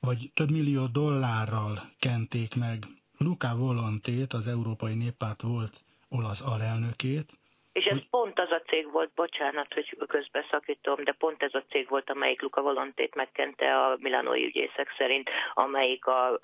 vagy 0.00 0.30
több 0.34 0.50
millió 0.50 0.86
dollárral 0.86 1.80
kenték 1.98 2.54
meg 2.54 2.78
Luca 3.18 3.56
Volontét, 3.56 4.32
az 4.32 4.46
Európai 4.46 4.94
Néppárt 4.94 5.42
volt 5.42 5.84
olasz 6.08 6.42
alelnökét. 6.42 7.30
És 7.72 7.84
ez 7.84 7.92
hogy... 7.92 8.08
pont 8.08 8.38
az 8.38 8.50
a 8.50 8.62
cég 8.68 8.90
volt, 8.92 9.10
bocsánat, 9.14 9.74
hogy 9.74 9.96
közbeszakítom, 10.06 11.04
de 11.04 11.12
pont 11.12 11.42
ez 11.42 11.54
a 11.54 11.64
cég 11.68 11.88
volt, 11.88 12.10
amelyik 12.10 12.42
Luca 12.42 12.62
Volontét 12.62 13.14
megkente 13.14 13.76
a 13.84 13.96
milánói 14.00 14.44
ügyészek 14.44 14.94
szerint, 14.98 15.28
amelyik 15.54 16.06
a 16.06 16.32
a 16.32 16.38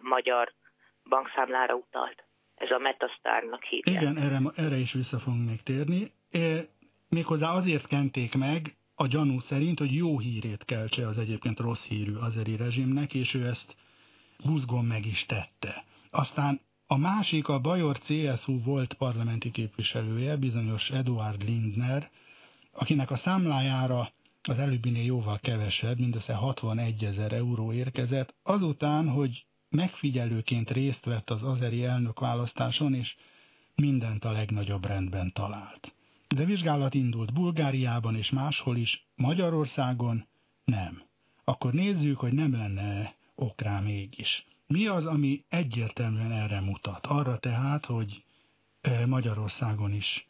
magyar 0.00 0.52
bankszámlára 1.08 1.74
utalt. 1.74 2.24
Ez 2.54 2.70
a 2.70 2.78
Metasztárnak 2.78 3.62
hívják. 3.62 4.02
Igen, 4.02 4.16
erre, 4.16 4.38
erre 4.54 4.76
is 4.76 4.92
vissza 4.92 5.18
fogunk 5.18 5.48
még 5.48 5.62
térni. 5.62 6.12
E, 6.30 6.38
méghozzá 7.08 7.50
azért 7.52 7.86
kenték 7.86 8.34
meg, 8.34 8.76
a 9.00 9.06
gyanú 9.06 9.40
szerint, 9.40 9.78
hogy 9.78 9.94
jó 9.94 10.18
hírét 10.18 10.64
keltse 10.64 11.06
az 11.06 11.18
egyébként 11.18 11.58
rossz 11.58 11.82
hírű 11.82 12.14
azeri 12.14 12.56
rezsimnek, 12.56 13.14
és 13.14 13.34
ő 13.34 13.46
ezt 13.46 13.76
buzgon 14.44 14.84
meg 14.84 15.06
is 15.06 15.26
tette. 15.26 15.84
Aztán 16.10 16.60
a 16.86 16.96
másik, 16.96 17.48
a 17.48 17.58
Bajor 17.58 17.98
CSU 17.98 18.62
volt 18.62 18.94
parlamenti 18.94 19.50
képviselője, 19.50 20.36
bizonyos 20.36 20.90
Eduard 20.90 21.44
Lindner, 21.44 22.10
akinek 22.72 23.10
a 23.10 23.16
számlájára 23.16 24.12
az 24.42 24.58
előbbinél 24.58 25.04
jóval 25.04 25.38
kevesebb, 25.38 25.98
mindössze 25.98 26.34
61 26.34 27.04
ezer 27.04 27.32
euró 27.32 27.72
érkezett, 27.72 28.34
azután, 28.42 29.08
hogy 29.08 29.44
megfigyelőként 29.68 30.70
részt 30.70 31.04
vett 31.04 31.30
az 31.30 31.42
azeri 31.42 31.84
elnökválasztáson, 31.84 32.94
és 32.94 33.16
mindent 33.74 34.24
a 34.24 34.32
legnagyobb 34.32 34.84
rendben 34.84 35.32
talált. 35.32 35.92
De 36.36 36.44
vizsgálat 36.44 36.94
indult 36.94 37.32
Bulgáriában 37.32 38.16
és 38.16 38.30
máshol 38.30 38.76
is, 38.76 39.06
Magyarországon 39.14 40.26
nem. 40.64 41.02
Akkor 41.44 41.72
nézzük, 41.72 42.18
hogy 42.18 42.32
nem 42.32 42.52
lenne 42.52 43.14
ok 43.34 43.60
rá 43.60 43.80
mégis. 43.80 44.46
Mi 44.66 44.86
az, 44.86 45.06
ami 45.06 45.44
egyértelműen 45.48 46.32
erre 46.32 46.60
mutat? 46.60 47.06
Arra 47.06 47.38
tehát, 47.38 47.84
hogy 47.84 48.22
Magyarországon 49.06 49.92
is 49.92 50.26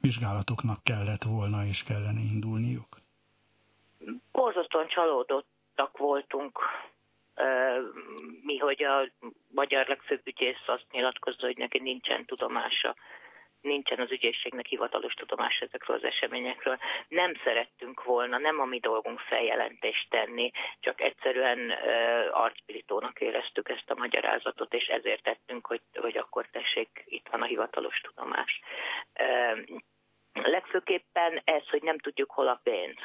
vizsgálatoknak 0.00 0.84
kellett 0.84 1.22
volna 1.22 1.66
és 1.66 1.82
kellene 1.82 2.20
indulniuk? 2.20 3.00
Borzasztóan 4.32 4.88
csalódottak 4.88 5.98
voltunk 5.98 6.58
mi, 8.42 8.56
hogy 8.58 8.82
a 8.82 9.08
magyar 9.48 9.86
legfőbb 9.86 10.20
ügyész 10.24 10.62
azt 10.66 10.86
nyilatkozza, 10.92 11.46
hogy 11.46 11.56
neki 11.56 11.78
nincsen 11.78 12.24
tudomása 12.24 12.96
nincsen 13.60 14.00
az 14.00 14.10
ügyészségnek 14.10 14.66
hivatalos 14.66 15.14
tudomás 15.14 15.58
ezekről 15.58 15.96
az 15.96 16.04
eseményekről. 16.04 16.78
Nem 17.08 17.32
szerettünk 17.44 18.04
volna, 18.04 18.38
nem 18.38 18.60
a 18.60 18.64
mi 18.64 18.78
dolgunk 18.78 19.18
feljelentést 19.18 20.06
tenni, 20.10 20.50
csak 20.80 21.00
egyszerűen 21.00 21.58
uh, 21.58 22.40
arcpiritónak 22.42 23.20
éreztük 23.20 23.68
ezt 23.68 23.90
a 23.90 23.98
magyarázatot, 23.98 24.74
és 24.74 24.86
ezért 24.86 25.22
tettünk, 25.22 25.66
hogy, 25.66 25.80
hogy 25.94 26.16
akkor 26.16 26.48
tessék, 26.52 27.02
itt 27.04 27.28
van 27.30 27.42
a 27.42 27.46
hivatalos 27.46 28.00
tudomás. 28.00 28.60
Uh, 29.20 29.80
legfőképpen 30.32 31.40
ez, 31.44 31.68
hogy 31.68 31.82
nem 31.82 31.98
tudjuk, 31.98 32.30
hol 32.30 32.48
a 32.48 32.60
pénz. 32.62 32.96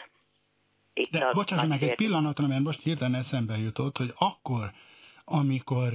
Itt 0.93 1.11
De 1.11 1.31
bocsáss 1.33 1.67
meg 1.67 1.81
egy 1.81 1.95
pillanatra, 1.95 2.47
mert 2.47 2.63
most 2.63 2.83
hirtelen 2.83 3.19
eszembe 3.19 3.57
jutott, 3.57 3.97
hogy 3.97 4.13
akkor, 4.17 4.71
amikor 5.25 5.89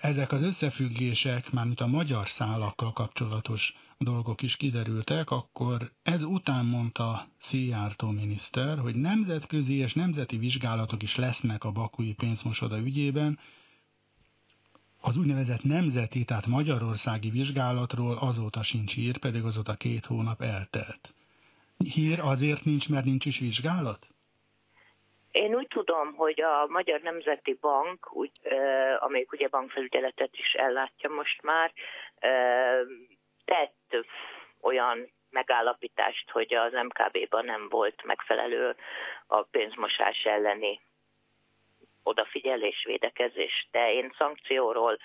ezek 0.00 0.32
az 0.32 0.42
összefüggések, 0.42 1.50
mármint 1.50 1.80
a 1.80 1.86
magyar 1.86 2.28
szálakkal 2.28 2.92
kapcsolatos 2.92 3.74
dolgok 3.98 4.42
is 4.42 4.56
kiderültek, 4.56 5.30
akkor 5.30 5.92
ez 6.02 6.22
után 6.22 6.64
mondta 6.64 7.28
Szijjártó 7.38 8.10
miniszter, 8.10 8.78
hogy 8.78 8.94
nemzetközi 8.94 9.74
és 9.74 9.94
nemzeti 9.94 10.36
vizsgálatok 10.36 11.02
is 11.02 11.16
lesznek 11.16 11.64
a 11.64 11.70
bakui 11.70 12.12
pénzmosoda 12.12 12.78
ügyében, 12.78 13.38
az 15.00 15.16
úgynevezett 15.16 15.62
nemzeti, 15.62 16.24
tehát 16.24 16.46
magyarországi 16.46 17.30
vizsgálatról 17.30 18.16
azóta 18.16 18.62
sincs 18.62 18.94
hír, 18.94 19.18
pedig 19.18 19.44
azóta 19.44 19.74
két 19.74 20.06
hónap 20.06 20.42
eltelt. 20.42 21.14
Hír 21.76 22.20
azért 22.20 22.64
nincs, 22.64 22.88
mert 22.88 23.04
nincs 23.04 23.24
is 23.24 23.38
vizsgálat? 23.38 24.06
Én 25.30 25.54
úgy 25.54 25.66
tudom, 25.66 26.14
hogy 26.14 26.40
a 26.40 26.66
Magyar 26.66 27.00
Nemzeti 27.00 27.58
Bank, 27.60 28.08
úgy, 28.12 28.30
amelyik 28.98 29.32
ugye 29.32 29.48
bankfelügyeletet 29.48 30.30
is 30.32 30.52
ellátja 30.52 31.10
most 31.10 31.42
már, 31.42 31.72
tett 33.44 33.96
olyan 34.60 35.10
megállapítást, 35.30 36.30
hogy 36.30 36.54
az 36.54 36.72
MKB-ban 36.72 37.44
nem 37.44 37.68
volt 37.68 38.04
megfelelő 38.04 38.76
a 39.26 39.42
pénzmosás 39.42 40.24
elleni 40.24 40.80
odafigyelés, 42.02 42.84
védekezés, 42.84 43.68
de 43.70 43.92
én 43.92 44.14
szankcióról, 44.18 44.98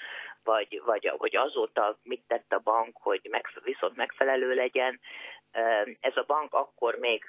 vagy, 0.44 0.82
vagy 0.86 1.14
hogy 1.18 1.36
azóta 1.36 1.98
mit 2.04 2.24
tett 2.28 2.54
a 2.54 2.60
bank, 2.64 2.98
hogy 3.02 3.28
meg, 3.30 3.48
viszont 3.64 3.96
megfelelő 3.96 4.54
legyen, 4.54 5.00
ez 6.00 6.18
a 6.18 6.24
bank 6.28 6.54
akkor 6.54 6.96
még 6.96 7.24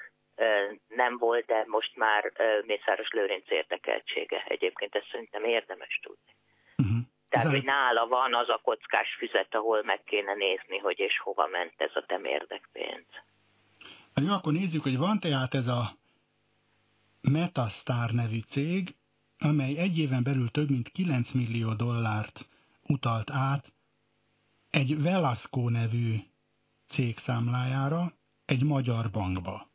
nem 0.87 1.17
volt, 1.17 1.45
de 1.45 1.63
most 1.67 1.95
már 1.95 2.31
Mészáros 2.65 3.09
Lőrinc 3.09 3.51
érdekeltsége. 3.51 4.43
Egyébként 4.47 4.95
ezt 4.95 5.09
szerintem 5.11 5.43
érdemes 5.43 5.99
tudni. 6.01 6.35
Uh-huh. 6.77 6.97
Tehát, 7.29 7.47
hogy 7.47 7.63
nála 7.63 8.07
van 8.07 8.35
az 8.35 8.49
a 8.49 8.59
kockás 8.63 9.15
füzet, 9.17 9.55
ahol 9.55 9.83
meg 9.83 10.03
kéne 10.03 10.33
nézni, 10.33 10.77
hogy 10.77 10.99
és 10.99 11.19
hova 11.19 11.47
ment 11.47 11.73
ez 11.77 11.91
a 11.93 12.05
temérdekpénz. 12.05 13.07
Jó, 14.15 14.33
akkor 14.33 14.53
nézzük, 14.53 14.81
hogy 14.81 14.97
van 14.97 15.19
tehát 15.19 15.53
ez 15.53 15.67
a 15.67 15.95
Metastar 17.21 18.11
nevű 18.11 18.39
cég, 18.49 18.95
amely 19.39 19.77
egy 19.77 19.97
éven 19.97 20.23
belül 20.23 20.51
több 20.51 20.69
mint 20.69 20.89
9 20.89 21.31
millió 21.31 21.73
dollárt 21.73 22.47
utalt 22.87 23.31
át 23.31 23.65
egy 24.69 25.01
Velasco 25.01 25.69
nevű 25.69 26.15
cég 26.87 27.17
számlájára 27.17 28.11
egy 28.45 28.63
magyar 28.63 29.09
bankba. 29.11 29.67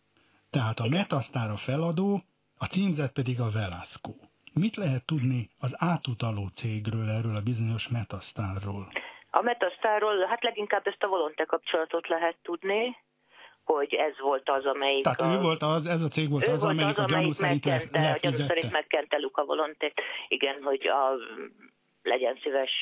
Tehát 0.51 0.79
a 0.79 0.89
Metastar 0.89 1.51
a 1.51 1.57
feladó, 1.57 2.21
a 2.59 2.65
címzet 2.65 3.13
pedig 3.13 3.41
a 3.41 3.51
Velasco. 3.51 4.13
Mit 4.53 4.77
lehet 4.77 5.07
tudni 5.07 5.51
az 5.61 5.75
átutaló 5.79 6.49
cégről, 6.55 7.09
erről 7.09 7.37
a 7.37 7.43
bizonyos 7.43 7.89
Metastarról? 7.89 8.93
A 9.31 9.43
Metastarról, 9.43 10.27
hát 10.27 10.43
leginkább 10.43 10.87
ezt 10.87 11.03
a 11.03 11.07
Volonte 11.07 11.45
kapcsolatot 11.45 12.09
lehet 12.09 12.37
tudni, 12.43 12.97
hogy 13.65 13.95
ez 13.95 14.21
volt 14.21 14.49
az, 14.49 14.65
amelyik... 14.67 15.03
Tehát 15.03 15.21
a, 15.21 15.33
ő 15.33 15.41
volt 15.41 15.63
az, 15.63 15.87
ez 15.87 16.03
a 16.03 16.09
cég 16.09 16.31
volt 16.31 16.47
az, 16.47 16.61
volt 16.61 16.73
amelyik 16.73 16.99
az, 16.99 17.05
a 17.05 17.07
gyanú 17.07 17.33
szerint 17.33 17.65
megkente, 17.65 18.11
A 18.11 18.19
gyanú 18.21 18.37
szerint 18.47 18.73
megkente 18.73 19.19
Luka 19.19 19.45
Volonte. 19.45 19.93
Igen, 20.29 20.63
hogy 20.63 20.87
a, 20.87 21.13
legyen 22.03 22.39
szíves 22.43 22.73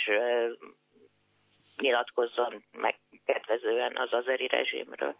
nyilatkozzon 1.76 2.64
meg 2.72 2.98
kedvezően 3.24 3.96
az 3.96 4.12
azeri 4.12 4.46
rezsimről. 4.46 5.14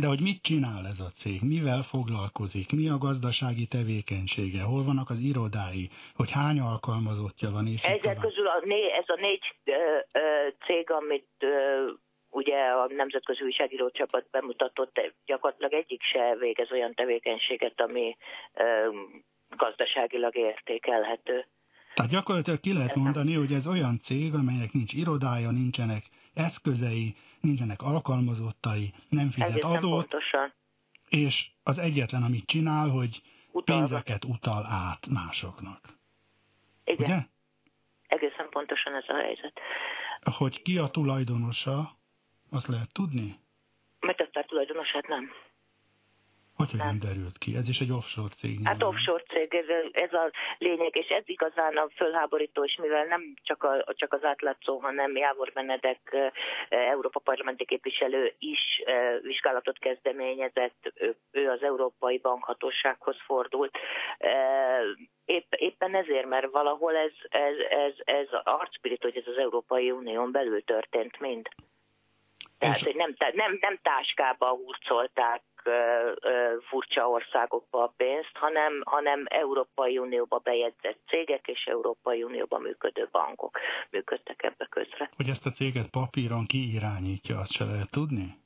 De 0.00 0.06
hogy 0.06 0.20
mit 0.20 0.42
csinál 0.42 0.86
ez 0.86 1.00
a 1.00 1.10
cég? 1.20 1.42
Mivel 1.42 1.82
foglalkozik? 1.82 2.72
Mi 2.72 2.88
a 2.88 2.98
gazdasági 2.98 3.66
tevékenysége? 3.66 4.62
Hol 4.62 4.84
vannak 4.84 5.10
az 5.10 5.18
irodái? 5.18 5.90
Hogy 6.14 6.30
hány 6.30 6.60
alkalmazottja 6.60 7.50
van? 7.50 7.66
És 7.66 7.82
Ezek 7.82 8.18
közül 8.18 8.46
a 8.46 8.60
né, 8.64 8.82
ez 9.00 9.04
a 9.06 9.18
négy 9.20 9.44
ö, 9.64 9.72
ö, 10.12 10.48
cég, 10.66 10.90
amit 10.90 11.28
ö, 11.38 11.90
ugye 12.30 12.56
a 12.56 12.86
Nemzetközi 12.96 13.44
Újságíró 13.44 13.90
csapat 13.90 14.24
bemutatott, 14.30 15.00
gyakorlatilag 15.26 15.72
egyik 15.72 16.02
se 16.02 16.36
végez 16.38 16.72
olyan 16.72 16.94
tevékenységet, 16.94 17.80
ami 17.80 18.16
ö, 18.54 18.64
gazdaságilag 19.56 20.36
értékelhető. 20.36 21.46
Tehát 21.94 22.10
gyakorlatilag 22.10 22.60
ki 22.60 22.72
lehet 22.72 22.94
mondani, 22.94 23.34
hogy 23.34 23.52
ez 23.52 23.66
olyan 23.66 24.00
cég, 24.02 24.34
amelynek 24.34 24.72
nincs 24.72 24.92
irodája, 24.92 25.50
nincsenek 25.50 26.02
eszközei, 26.34 27.14
nincsenek 27.40 27.82
alkalmazottai, 27.82 28.92
nem 29.08 29.30
fizet 29.30 29.48
Egészen 29.50 29.70
adót, 29.70 30.08
pontosan. 30.08 30.52
és 31.08 31.50
az 31.62 31.78
egyetlen, 31.78 32.22
amit 32.22 32.46
csinál, 32.46 32.88
hogy 32.88 33.22
Utalva. 33.52 33.80
pénzeket 33.86 34.24
utal 34.24 34.66
át 34.66 35.06
másoknak. 35.06 35.80
Igen. 36.84 37.04
Ugye? 37.06 37.18
Egészen 38.06 38.48
pontosan 38.50 38.94
ez 38.94 39.04
a 39.08 39.14
helyzet. 39.14 39.60
Hogy 40.36 40.62
ki 40.62 40.78
a 40.78 40.86
tulajdonosa, 40.88 41.96
azt 42.50 42.66
lehet 42.66 42.92
tudni? 42.92 43.38
Megtettem 44.00 44.44
tulajdonosát 44.46 45.08
nem. 45.08 45.30
Hogy 46.68 46.78
nem 46.78 46.98
derült 46.98 47.38
ki? 47.38 47.56
Ez 47.56 47.68
is 47.68 47.80
egy 47.80 47.90
offshore 47.90 48.34
cég. 48.38 48.60
Hát 48.64 48.78
nem? 48.78 48.88
offshore 48.88 49.22
cég, 49.22 49.54
ez, 49.54 49.66
ez 49.92 50.12
a 50.12 50.30
lényeg, 50.58 50.96
és 50.96 51.08
ez 51.08 51.22
igazán 51.26 51.76
a 51.76 51.88
fölháborító, 51.96 52.64
és 52.64 52.78
mivel 52.82 53.04
nem 53.04 53.34
csak, 53.42 53.62
a, 53.62 53.84
csak 53.94 54.12
az 54.12 54.24
átlátszó, 54.24 54.78
hanem 54.78 55.16
Jávor 55.16 55.50
Benedek 55.54 56.16
Európa 56.68 57.18
parlamenti 57.18 57.64
képviselő 57.64 58.34
is 58.38 58.82
vizsgálatot 59.22 59.78
kezdeményezett, 59.78 60.92
ő, 60.94 61.16
ő 61.30 61.48
az 61.48 61.62
Európai 61.62 62.18
Bankhatósághoz 62.18 63.16
fordult. 63.24 63.78
Épp, 65.24 65.52
éppen 65.54 65.94
ezért, 65.94 66.28
mert 66.28 66.50
valahol 66.50 66.96
ez, 66.96 67.12
ez, 67.28 67.56
ez, 67.70 67.92
ez 68.04 68.28
arcspirit, 68.42 69.02
hogy 69.02 69.16
ez 69.16 69.26
az 69.26 69.38
Európai 69.38 69.90
Unión 69.90 70.32
belül 70.32 70.64
történt 70.64 71.20
mind. 71.20 71.48
Tehát, 72.60 72.80
hogy 72.80 72.96
nem, 72.96 73.14
nem, 73.32 73.58
nem 73.60 73.78
táskába 73.82 74.48
hurcolták 74.48 75.42
furcsa 76.68 77.08
országokba 77.08 77.82
a 77.82 77.92
pénzt, 77.96 78.36
hanem, 78.36 78.82
hanem 78.84 79.24
Európai 79.28 79.98
Unióba 79.98 80.38
bejegyzett 80.38 80.98
cégek 81.06 81.48
és 81.48 81.64
Európai 81.64 82.22
Unióba 82.22 82.58
működő 82.58 83.08
bankok 83.12 83.58
működtek 83.90 84.42
ebbe 84.42 84.66
közre. 84.70 85.10
Hogy 85.16 85.28
ezt 85.28 85.46
a 85.46 85.50
céget 85.50 85.90
papíron 85.90 86.46
ki 86.46 86.72
irányítja, 86.72 87.38
azt 87.38 87.52
se 87.52 87.64
lehet 87.64 87.90
tudni? 87.90 88.38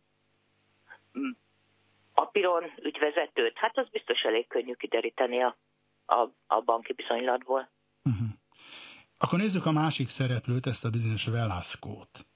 Mm. 1.18 1.30
Papíron 2.14 2.64
ügyvezetőt? 2.82 3.58
Hát 3.58 3.78
az 3.78 3.88
biztos 3.88 4.20
elég 4.22 4.46
könnyű 4.46 4.72
kideríteni 4.72 5.42
a, 5.42 5.56
a, 6.06 6.28
a 6.46 6.60
banki 6.60 6.92
bizonylatból. 6.92 7.68
Uh-huh. 8.04 8.28
Akkor 9.18 9.38
nézzük 9.38 9.66
a 9.66 9.72
másik 9.72 10.08
szereplőt, 10.08 10.66
ezt 10.66 10.84
a 10.84 10.90
bizonyos 10.90 11.24
Velasco-t. 11.24 12.26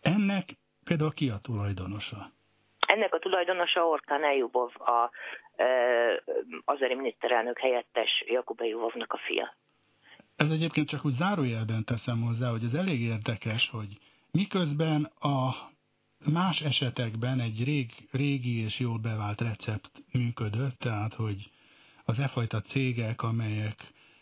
Ennek 0.00 0.56
például 0.84 1.12
ki 1.12 1.28
a 1.28 1.38
tulajdonosa? 1.38 2.30
Ennek 2.96 3.14
a 3.14 3.18
tulajdonosa 3.18 3.86
Orkán 3.86 4.24
Eljubov, 4.24 4.70
a 4.80 5.10
e, 5.56 5.66
azeri 6.64 6.94
miniszterelnök 6.94 7.58
helyettes 7.58 8.24
Jakub 8.26 8.60
Eljubovnak 8.60 9.12
a 9.12 9.18
fia. 9.18 9.56
Ez 10.36 10.50
egyébként 10.50 10.88
csak 10.88 11.04
úgy 11.04 11.12
zárójelben 11.12 11.84
teszem 11.84 12.22
hozzá, 12.22 12.50
hogy 12.50 12.64
ez 12.64 12.74
elég 12.74 13.00
érdekes, 13.00 13.70
hogy 13.70 13.88
miközben 14.30 15.04
a 15.20 15.54
más 16.30 16.60
esetekben 16.60 17.40
egy 17.40 17.64
rég, 17.64 17.90
régi 18.12 18.64
és 18.64 18.78
jól 18.78 18.98
bevált 18.98 19.40
recept 19.40 19.90
működött, 20.12 20.78
tehát 20.78 21.14
hogy 21.14 21.50
az 22.04 22.18
e 22.18 22.28
fajta 22.28 22.60
cégek, 22.60 23.22
amelyek 23.22 23.76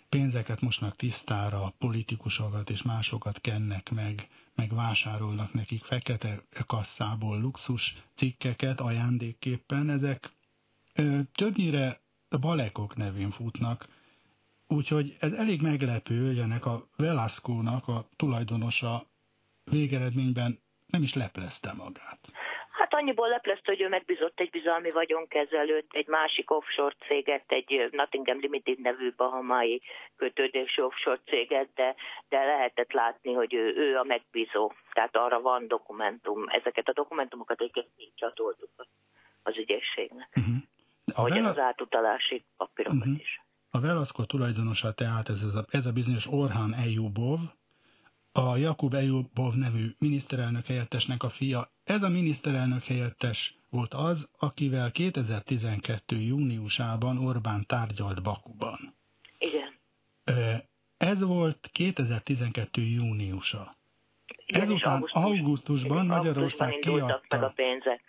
pénzeket 0.08 0.60
mosnak 0.60 0.96
tisztára, 0.96 1.72
politikusokat 1.78 2.70
és 2.70 2.82
másokat 2.82 3.40
kennek 3.40 3.90
meg, 3.90 4.28
meg 4.54 4.74
vásárolnak 4.74 5.52
nekik 5.52 5.84
fekete 5.84 6.42
kasszából 6.66 7.40
luxus 7.40 7.94
cikkeket 8.14 8.80
ajándékképpen, 8.80 9.90
ezek 9.90 10.32
ö, 10.92 11.20
többnyire 11.34 12.00
balekok 12.40 12.96
nevén 12.96 13.30
futnak, 13.30 13.88
úgyhogy 14.66 15.16
ez 15.20 15.32
elég 15.32 15.60
meglepő, 15.60 16.26
hogy 16.26 16.38
ennek 16.38 16.66
a 16.66 16.88
Velasco-nak 16.96 17.88
a 17.88 18.08
tulajdonosa 18.16 19.06
végeredményben 19.64 20.58
nem 20.86 21.02
is 21.02 21.14
leplezte 21.14 21.72
magát. 21.72 22.18
Hát 22.74 22.94
annyiból 22.94 23.28
leplezte, 23.28 23.70
hogy 23.70 23.80
ő 23.80 23.88
megbízott 23.88 24.40
egy 24.40 24.50
bizalmi 24.50 24.90
vagyonkezelőt, 24.90 25.86
egy 25.90 26.06
másik 26.06 26.50
offshore 26.50 26.94
céget, 27.06 27.44
egy 27.46 27.88
Nottingham 27.90 28.38
Limited 28.40 28.80
nevű 28.80 29.12
bahamai 29.16 29.82
kötődésű 30.16 30.82
offshore 30.82 31.20
céget, 31.24 31.68
de, 31.74 31.94
de 32.28 32.44
lehetett 32.44 32.92
látni, 32.92 33.32
hogy 33.32 33.54
ő, 33.54 33.74
ő 33.76 33.96
a 33.96 34.04
megbízó. 34.04 34.72
Tehát 34.92 35.16
arra 35.16 35.40
van 35.40 35.68
dokumentum. 35.68 36.44
Ezeket 36.48 36.88
a 36.88 36.92
dokumentumokat 36.92 37.60
egyébként 37.60 38.12
csatoltuk 38.14 38.70
az 39.42 39.56
ügyészségnek. 39.56 40.28
Uh-huh. 40.36 40.54
Ahogy 41.14 41.32
vele... 41.32 41.48
az 41.48 41.58
átutalási 41.58 42.44
papírokat 42.56 42.98
uh-huh. 42.98 43.20
is. 43.20 43.42
A 43.70 43.80
Velasco 43.80 44.24
tulajdonosa 44.24 44.92
tehát 44.92 45.28
ez 45.28 45.42
a, 45.42 45.64
ez 45.70 45.86
a 45.86 45.92
bizonyos 45.92 46.26
Orhan 46.26 46.74
Ejubov, 46.74 47.38
a 48.36 48.56
Jakub 48.56 48.94
Ejubov 48.94 49.54
nevű 49.54 49.94
miniszterelnök 49.98 50.66
helyettesnek 50.66 51.22
a 51.22 51.30
fia. 51.30 51.70
Ez 51.84 52.02
a 52.02 52.08
miniszterelnök 52.08 52.84
helyettes 52.84 53.58
volt 53.70 53.94
az, 53.94 54.28
akivel 54.38 54.90
2012. 54.90 56.16
júniusában 56.16 57.18
Orbán 57.18 57.64
tárgyalt 57.66 58.22
Bakuban. 58.22 58.94
Igen. 59.38 59.72
Ez 60.96 61.20
volt 61.20 61.68
2012. 61.72 62.82
júniusa. 62.82 63.76
Igen, 64.46 64.62
Ezután 64.62 64.92
augusztus, 64.92 65.22
augusztusban 65.22 66.06
Magyarország 66.06 66.78
kiadta, 66.78 67.38
a 67.38 67.52
pénzek. 67.54 68.00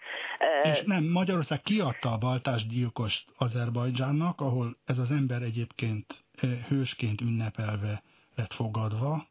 És 0.64 0.82
nem, 0.86 1.04
Magyarország 1.04 1.62
kiadta 1.62 2.12
a 2.12 2.18
baltás 2.18 2.68
gyilkost 2.68 3.26
Azerbajdzsánnak, 3.38 4.42
ahol 4.42 4.78
ez 4.86 4.98
az 4.98 5.12
ember 5.12 5.42
egyébként 5.42 6.24
hősként 6.68 7.22
ünnepelve 7.22 8.04
lett 8.36 8.54
fogadva, 8.54 9.28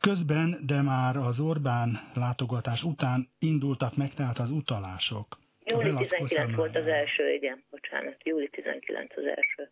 Közben, 0.00 0.60
de 0.66 0.82
már 0.82 1.16
az 1.16 1.40
Orbán 1.40 2.10
látogatás 2.14 2.82
után 2.82 3.28
indultak 3.38 3.96
meg 3.96 4.14
tehát 4.14 4.38
az 4.38 4.50
utalások. 4.50 5.38
Júli 5.64 5.94
19 5.94 6.56
volt 6.56 6.76
az 6.76 6.86
első, 6.86 7.32
igen, 7.32 7.62
bocsánat, 7.70 8.16
júli 8.24 8.48
19 8.48 9.16
az 9.16 9.24
első 9.24 9.70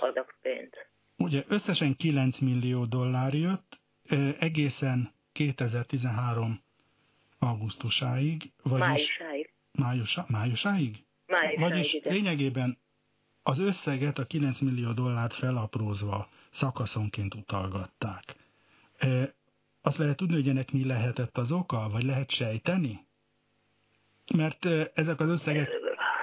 adag 0.00 0.34
pénz. 0.42 0.70
Ugye 1.16 1.42
összesen 1.48 1.96
9 1.96 2.38
millió 2.38 2.84
dollár 2.84 3.34
jött, 3.34 3.78
egészen 4.38 5.12
2013 5.32 6.60
augusztusáig. 7.38 8.50
Vagyis 8.62 8.86
májusáig. 8.86 9.50
Májusa, 9.72 10.26
májusáig? 10.28 11.04
Májusáig, 11.26 11.58
Vagyis 11.58 11.92
igen. 11.92 12.12
lényegében 12.12 12.78
az 13.42 13.58
összeget, 13.58 14.18
a 14.18 14.24
9 14.24 14.58
millió 14.60 14.92
dollárt 14.92 15.34
felaprózva 15.34 16.28
szakaszonként 16.50 17.34
utalgatták. 17.34 18.34
Azt 19.82 19.96
lehet 19.96 20.16
tudni, 20.16 20.34
hogy 20.34 20.48
ennek 20.48 20.72
mi 20.72 20.86
lehetett 20.86 21.36
az 21.36 21.52
oka, 21.52 21.88
vagy 21.92 22.02
lehet 22.02 22.30
sejteni? 22.30 23.06
Mert 24.34 24.64
ezek 24.94 25.20
az 25.20 25.28
összegek 25.28 25.68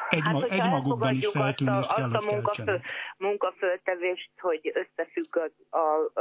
egy, 0.10 0.22
hát, 0.22 0.34
mag, 0.34 0.44
egymagukban 0.50 1.16
is 1.16 1.28
feltűnést 1.28 1.90
azt 1.90 2.00
a, 2.00 2.04
azt 2.04 2.14
a 2.14 2.32
munkafő, 2.32 2.82
munkaföltevést, 3.18 4.30
hogy 4.38 4.72
összefügg 4.74 5.38
a, 5.70 5.78
a, 5.78 6.12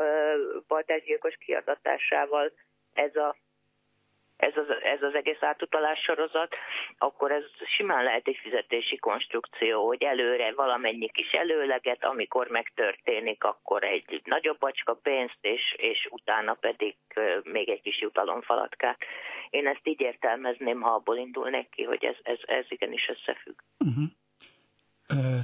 a 0.68 1.36
kiadatásával 1.38 2.52
ez 2.92 3.16
a 3.16 3.36
ez 4.38 4.56
az, 4.56 4.66
ez 4.82 5.02
az 5.02 5.14
egész 5.14 5.42
átutalás 5.42 5.98
sorozat, 5.98 6.54
akkor 6.98 7.30
ez 7.32 7.44
simán 7.76 8.04
lehet 8.04 8.26
egy 8.28 8.38
fizetési 8.42 8.96
konstrukció, 8.96 9.86
hogy 9.86 10.02
előre 10.02 10.52
valamennyi 10.52 11.08
kis 11.08 11.32
előleget, 11.32 12.04
amikor 12.04 12.48
megtörténik, 12.48 13.44
akkor 13.44 13.84
egy 13.84 14.20
nagyobb 14.24 14.58
bacska 14.58 14.94
pénzt, 14.94 15.38
és, 15.40 15.74
és 15.76 16.08
utána 16.10 16.54
pedig 16.54 16.94
még 17.42 17.68
egy 17.68 17.80
kis 17.80 18.00
jutalomfalatkát. 18.00 18.98
Én 19.50 19.66
ezt 19.66 19.88
így 19.88 20.00
értelmezném, 20.00 20.80
ha 20.80 20.90
abból 20.90 21.16
indulnék 21.16 21.68
ki, 21.70 21.82
hogy 21.82 22.04
ez, 22.04 22.16
ez, 22.22 22.38
ez 22.46 22.64
igenis 22.68 23.08
összefügg. 23.08 23.58
Uh-huh. 23.78 24.04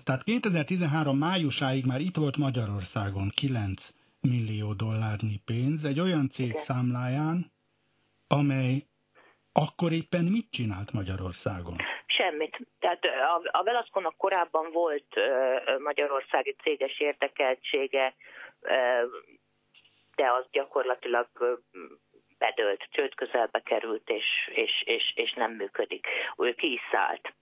Tehát 0.04 0.22
2013 0.24 1.18
májusáig 1.18 1.84
már 1.86 2.00
itt 2.00 2.16
volt 2.16 2.36
Magyarországon 2.36 3.28
9 3.34 3.88
millió 4.20 4.72
dollárnyi 4.72 5.40
pénz 5.44 5.84
egy 5.84 6.00
olyan 6.00 6.28
cég 6.30 6.48
Igen. 6.48 6.64
számláján, 6.64 7.52
amely 8.34 8.86
akkor 9.52 9.92
éppen 9.92 10.24
mit 10.24 10.50
csinált 10.50 10.92
Magyarországon? 10.92 11.76
Semmit. 12.06 12.58
Tehát 12.78 13.04
a, 13.04 13.58
a 13.58 13.62
Velasconak 13.62 14.16
korábban 14.16 14.72
volt 14.72 15.14
magyarországi 15.78 16.56
céges 16.62 17.00
érdekeltsége, 17.00 18.14
de 20.14 20.30
az 20.38 20.44
gyakorlatilag 20.50 21.28
bedölt, 22.38 22.86
csőd 22.90 23.14
közelbe 23.14 23.60
került, 23.60 24.08
és, 24.08 24.24
és, 24.54 24.82
és, 24.84 25.12
és 25.14 25.32
nem 25.32 25.52
működik. 25.52 26.06
Ő 26.38 26.54
ki 26.54 26.72
is 26.72 26.80
szállt 26.90 27.34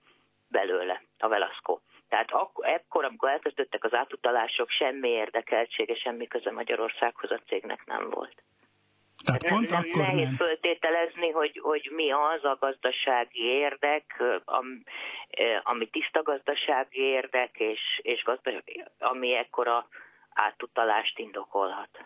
belőle, 0.47 1.03
a 1.17 1.27
Velasco. 1.27 1.79
Tehát 2.09 2.31
akkor, 2.31 2.67
ekkor, 2.67 3.05
amikor 3.05 3.29
elkezdődtek 3.29 3.83
az 3.83 3.93
átutalások, 3.93 4.69
semmi 4.69 5.09
érdekeltsége, 5.09 5.95
semmi 5.95 6.27
köze 6.27 6.51
Magyarországhoz 6.51 7.31
a 7.31 7.41
cégnek 7.47 7.85
nem 7.85 8.09
volt. 8.09 8.43
Tehát 9.23 9.47
pont 9.47 9.69
nem 9.69 9.79
akkor 9.79 10.01
nehéz 10.01 10.25
nem. 10.25 10.35
föltételezni, 10.35 11.29
hogy, 11.29 11.59
hogy 11.61 11.91
mi 11.95 12.11
az 12.11 12.43
a 12.43 12.57
gazdasági 12.59 13.43
érdek, 13.43 14.23
ami 15.63 15.87
tiszta 15.87 16.23
gazdasági 16.23 16.99
érdek, 16.99 17.55
és, 17.57 17.79
és 18.01 18.23
gazdasági, 18.23 18.83
ami 18.99 19.35
ekkora 19.35 19.87
átutalást 20.29 21.19
indokolhat. 21.19 22.05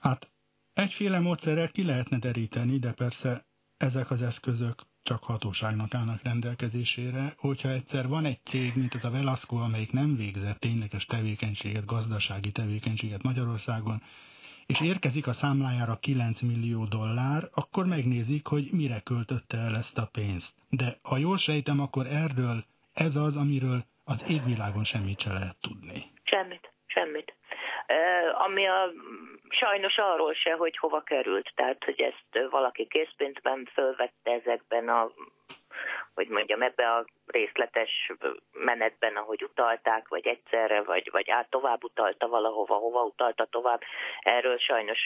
Hát 0.00 0.28
egyféle 0.74 1.20
módszerrel 1.20 1.68
ki 1.68 1.84
lehetne 1.84 2.18
deríteni, 2.18 2.78
de 2.78 2.92
persze 2.92 3.44
ezek 3.76 4.10
az 4.10 4.22
eszközök 4.22 4.74
csak 5.02 5.24
hatóságnak 5.24 5.94
állnak 5.94 6.22
rendelkezésére, 6.22 7.32
hogyha 7.36 7.68
egyszer 7.68 8.08
van 8.08 8.24
egy 8.24 8.40
cég, 8.44 8.72
mint 8.76 8.94
az 8.94 9.04
a 9.04 9.10
Velasco, 9.10 9.56
amelyik 9.56 9.92
nem 9.92 10.16
végzett 10.16 10.58
tényleges 10.58 11.04
tevékenységet, 11.04 11.84
gazdasági 11.84 12.52
tevékenységet 12.52 13.22
Magyarországon, 13.22 14.02
és 14.72 14.80
érkezik 14.80 15.26
a 15.26 15.32
számlájára 15.32 15.98
9 16.00 16.40
millió 16.40 16.84
dollár, 16.84 17.42
akkor 17.54 17.84
megnézik, 17.86 18.46
hogy 18.46 18.66
mire 18.72 19.00
költötte 19.10 19.56
el 19.56 19.74
ezt 19.82 19.98
a 19.98 20.10
pénzt. 20.12 20.52
De 20.68 20.88
ha 21.02 21.16
jól 21.16 21.36
sejtem, 21.36 21.80
akkor 21.80 22.06
erről 22.06 22.58
ez 22.94 23.16
az, 23.16 23.36
amiről 23.36 23.80
az 24.04 24.24
égvilágon 24.28 24.84
semmit 24.84 25.20
se 25.20 25.32
lehet 25.32 25.56
tudni. 25.60 25.98
Semmit, 26.22 26.72
semmit. 26.86 27.34
Uh, 27.88 28.44
ami 28.46 28.66
a, 28.66 28.80
sajnos 29.48 29.96
arról 29.96 30.34
se, 30.34 30.52
hogy 30.52 30.76
hova 30.76 31.00
került. 31.00 31.52
Tehát, 31.54 31.84
hogy 31.84 32.00
ezt 32.00 32.50
valaki 32.50 32.86
készpénzben 32.86 33.68
fölvette 33.72 34.30
ezekben 34.40 34.88
a 34.88 35.10
hogy 36.20 36.28
mondjam, 36.28 36.62
ebbe 36.62 36.90
a 36.96 37.04
részletes 37.26 38.12
menetben, 38.52 39.16
ahogy 39.16 39.42
utalták, 39.42 40.08
vagy 40.08 40.26
egyszerre, 40.26 40.82
vagy, 40.82 41.08
vagy 41.12 41.30
át 41.30 41.50
tovább 41.50 41.84
utalta 41.84 42.28
valahova, 42.28 42.74
hova 42.74 43.02
utalta 43.02 43.44
tovább. 43.44 43.80
Erről 44.20 44.58
sajnos 44.58 44.98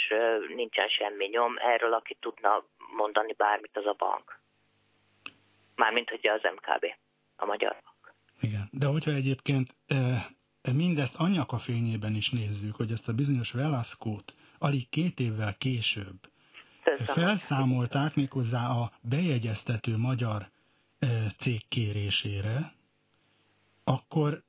nincsen 0.57 0.89
semmi 0.89 1.27
nyom, 1.27 1.55
erről 1.59 1.93
aki 1.93 2.17
tudna 2.21 2.65
mondani 2.97 3.33
bármit, 3.33 3.77
az 3.77 3.87
a 3.87 3.95
bank. 3.99 4.39
Mármint, 5.75 6.11
hogy 6.11 6.27
az 6.29 6.43
MKB, 6.43 6.85
a 7.37 7.45
magyar 7.45 7.77
bank. 7.85 8.15
Igen, 8.41 8.69
de 8.73 8.87
hogyha 8.87 9.11
egyébként 9.11 9.69
e, 9.87 9.97
mindezt 10.73 11.15
anyaka 11.17 11.59
fényében 11.59 12.15
is 12.15 12.31
nézzük, 12.31 12.77
hogy 12.77 12.91
ezt 12.91 13.09
a 13.09 13.13
bizonyos 13.13 13.53
Velasco-t 13.53 14.35
alig 14.59 14.89
két 14.89 15.19
évvel 15.19 15.55
később 15.59 16.19
felszámolták 17.07 18.15
méghozzá 18.15 18.69
a 18.69 18.93
bejegyeztető 19.01 19.97
magyar 19.97 20.53
cég 21.39 21.69
kérésére, 21.69 22.73
akkor 23.85 24.43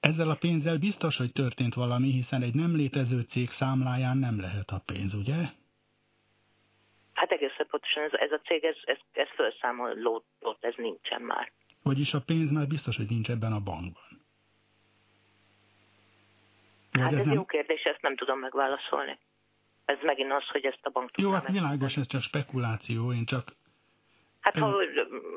ezzel 0.00 0.30
a 0.30 0.34
pénzzel 0.34 0.78
biztos, 0.78 1.16
hogy 1.16 1.32
történt 1.32 1.74
valami, 1.74 2.10
hiszen 2.10 2.42
egy 2.42 2.54
nem 2.54 2.76
létező 2.76 3.20
cég 3.20 3.50
számláján 3.50 4.18
nem 4.18 4.40
lehet 4.40 4.70
a 4.70 4.82
pénz, 4.86 5.14
ugye? 5.14 5.34
Hát 7.12 7.30
egészen 7.30 7.66
pontosan 7.70 8.02
ez, 8.02 8.12
ez 8.12 8.30
a 8.30 8.40
cég, 8.44 8.64
ez, 8.64 8.76
ez, 8.84 8.98
ez 9.12 9.28
felszámolódott, 9.36 10.64
ez 10.64 10.74
nincsen 10.76 11.22
már. 11.22 11.52
Vagyis 11.82 12.14
a 12.14 12.20
pénz 12.20 12.50
már 12.50 12.66
biztos, 12.66 12.96
hogy 12.96 13.08
nincs 13.08 13.30
ebben 13.30 13.52
a 13.52 13.60
bankban. 13.60 14.20
Vagy 16.92 17.00
hát 17.00 17.12
ez, 17.12 17.18
ez 17.18 17.26
nem... 17.26 17.34
jó 17.34 17.44
kérdés, 17.44 17.82
ezt 17.82 18.02
nem 18.02 18.16
tudom 18.16 18.38
megválaszolni. 18.38 19.18
Ez 19.84 19.98
megint 20.02 20.32
az, 20.32 20.46
hogy 20.48 20.64
ezt 20.64 20.80
a 20.82 20.90
bank 20.90 21.10
Jó, 21.16 21.30
hát 21.30 21.48
világos, 21.48 21.96
ez 21.96 22.06
csak 22.06 22.22
spekuláció, 22.22 23.12
én 23.12 23.24
csak 23.24 23.52
Hát 24.42 24.58
ha 24.58 24.74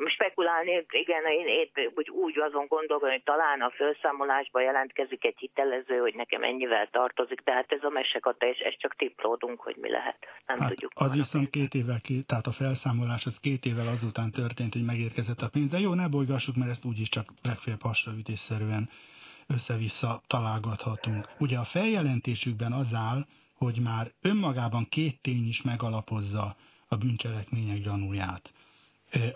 spekulálni, 0.06 0.86
igen, 0.90 1.26
én 1.26 1.48
épp 1.48 1.78
úgy, 1.96 2.10
úgy 2.10 2.40
azon 2.40 2.66
gondolom, 2.68 3.10
hogy 3.10 3.24
talán 3.24 3.62
a 3.62 3.70
felszámolásba 3.70 4.62
jelentkezik 4.62 5.26
egy 5.26 5.38
hitelező, 5.38 5.98
hogy 5.98 6.16
nekem 6.16 6.44
ennyivel 6.44 6.88
tartozik, 6.92 7.42
de 7.44 7.52
hát 7.54 7.72
ez 7.72 7.84
a 7.84 7.90
mesekata, 7.90 8.46
és 8.46 8.60
ezt 8.60 8.80
csak 8.80 8.96
tiplódunk, 8.96 9.60
hogy 9.60 9.76
mi 9.76 9.90
lehet. 9.90 10.18
Nem 10.46 10.60
hát 10.60 10.70
tudjuk. 10.70 10.92
Az 10.96 11.14
viszont 11.14 11.50
két 11.50 11.74
évvel, 11.74 12.00
tehát 12.26 12.46
a 12.46 12.52
felszámolás 12.52 13.26
az 13.26 13.38
két 13.42 13.66
évvel 13.66 13.88
azután 13.88 14.32
történt, 14.32 14.74
hogy 14.74 14.86
megérkezett 14.86 15.42
a 15.42 15.50
pénz, 15.50 15.70
de 15.70 15.80
jó, 15.80 15.94
ne 15.94 16.08
bolygassuk, 16.08 16.56
mert 16.56 16.70
ezt 16.70 16.86
úgyis 16.86 17.10
csak 17.10 17.26
legfeljebb 17.42 17.82
hasraütésszerűen 17.82 18.90
össze-vissza 19.48 20.22
találgathatunk. 20.28 21.26
Ugye 21.40 21.58
a 21.58 21.64
feljelentésükben 21.64 22.72
az 22.72 22.94
áll, 22.94 23.26
hogy 23.58 23.80
már 23.84 24.12
önmagában 24.22 24.86
két 24.90 25.22
tény 25.22 25.48
is 25.48 25.62
megalapozza 25.62 26.56
a 26.88 26.96
bűncselekmények 26.96 27.80
gyanúját. 27.80 28.54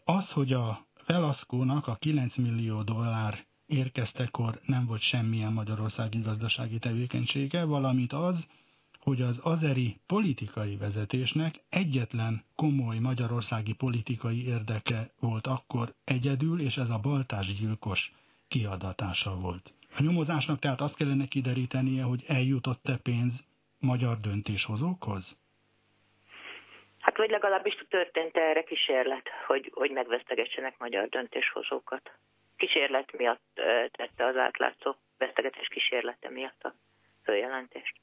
Az, 0.04 0.32
hogy 0.32 0.54
a 0.54 0.88
Velaszkónak 1.06 1.88
a 1.88 1.96
9 1.96 2.36
millió 2.36 2.82
dollár 2.82 3.46
érkeztekor 3.66 4.62
nem 4.66 4.86
volt 4.86 5.02
semmilyen 5.02 5.54
magyarországi 5.54 6.20
gazdasági 6.20 6.80
tevékenysége, 6.80 7.64
valamint 7.64 8.14
az, 8.14 8.48
hogy 9.00 9.22
az 9.22 9.40
azeri 9.44 10.00
politikai 10.06 10.76
vezetésnek 10.78 11.64
egyetlen 11.70 12.44
komoly 12.56 13.00
magyarországi 13.00 13.74
politikai 13.74 14.46
érdeke 14.46 15.12
volt 15.20 15.48
akkor 15.48 15.94
egyedül, 16.04 16.62
és 16.62 16.78
ez 16.78 16.90
a 16.90 17.00
baltás 17.00 17.54
gyilkos 17.54 18.14
kiadatása 18.48 19.36
volt. 19.36 19.74
A 19.96 20.02
nyomozásnak 20.02 20.60
tehát 20.60 20.82
azt 20.82 20.96
kellene 20.96 21.26
kiderítenie, 21.26 22.04
hogy 22.04 22.24
eljutott-e 22.28 22.98
pénz 22.98 23.44
magyar 23.80 24.20
döntéshozókhoz? 24.20 25.38
Hát 27.00 27.18
vagy 27.18 27.30
legalábbis 27.30 27.86
történt 27.90 28.38
-e 28.38 28.42
erre 28.42 28.64
kísérlet, 28.64 29.30
hogy, 29.48 29.72
hogy 29.74 29.92
megvesztegessenek 29.92 30.78
magyar 30.78 31.08
döntéshozókat. 31.08 32.12
Kísérlet 32.58 33.18
miatt 33.18 33.62
tette 33.92 34.26
az 34.26 34.38
átlátszó 34.38 34.96
vesztegetés 35.18 35.68
kísérlete 35.68 36.30
miatt 36.30 36.64
a 36.64 36.74
följelentést. 37.24 37.96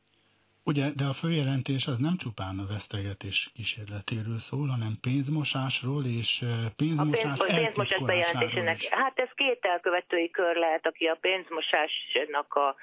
Ugye, 0.64 0.90
de 0.96 1.04
a 1.04 1.12
főjelentés 1.12 1.86
az 1.86 1.98
nem 1.98 2.16
csupán 2.16 2.58
a 2.58 2.66
vesztegetés 2.66 3.50
kísérletéről 3.54 4.38
szól, 4.38 4.66
hanem 4.66 4.98
pénzmosásról 5.00 6.04
és 6.04 6.44
pénzmosás 6.76 7.38
a 7.38 7.44
pénz, 7.44 7.60
pénzmosás 7.60 8.02
bejelentésének. 8.02 8.82
Is. 8.82 8.88
Hát 8.88 9.18
ez 9.18 9.28
két 9.34 9.64
elkövetői 9.64 10.30
kör 10.30 10.56
lehet, 10.56 10.86
aki 10.86 11.06
a 11.06 11.18
pénzmosásnak 11.20 12.54
a 12.54 12.76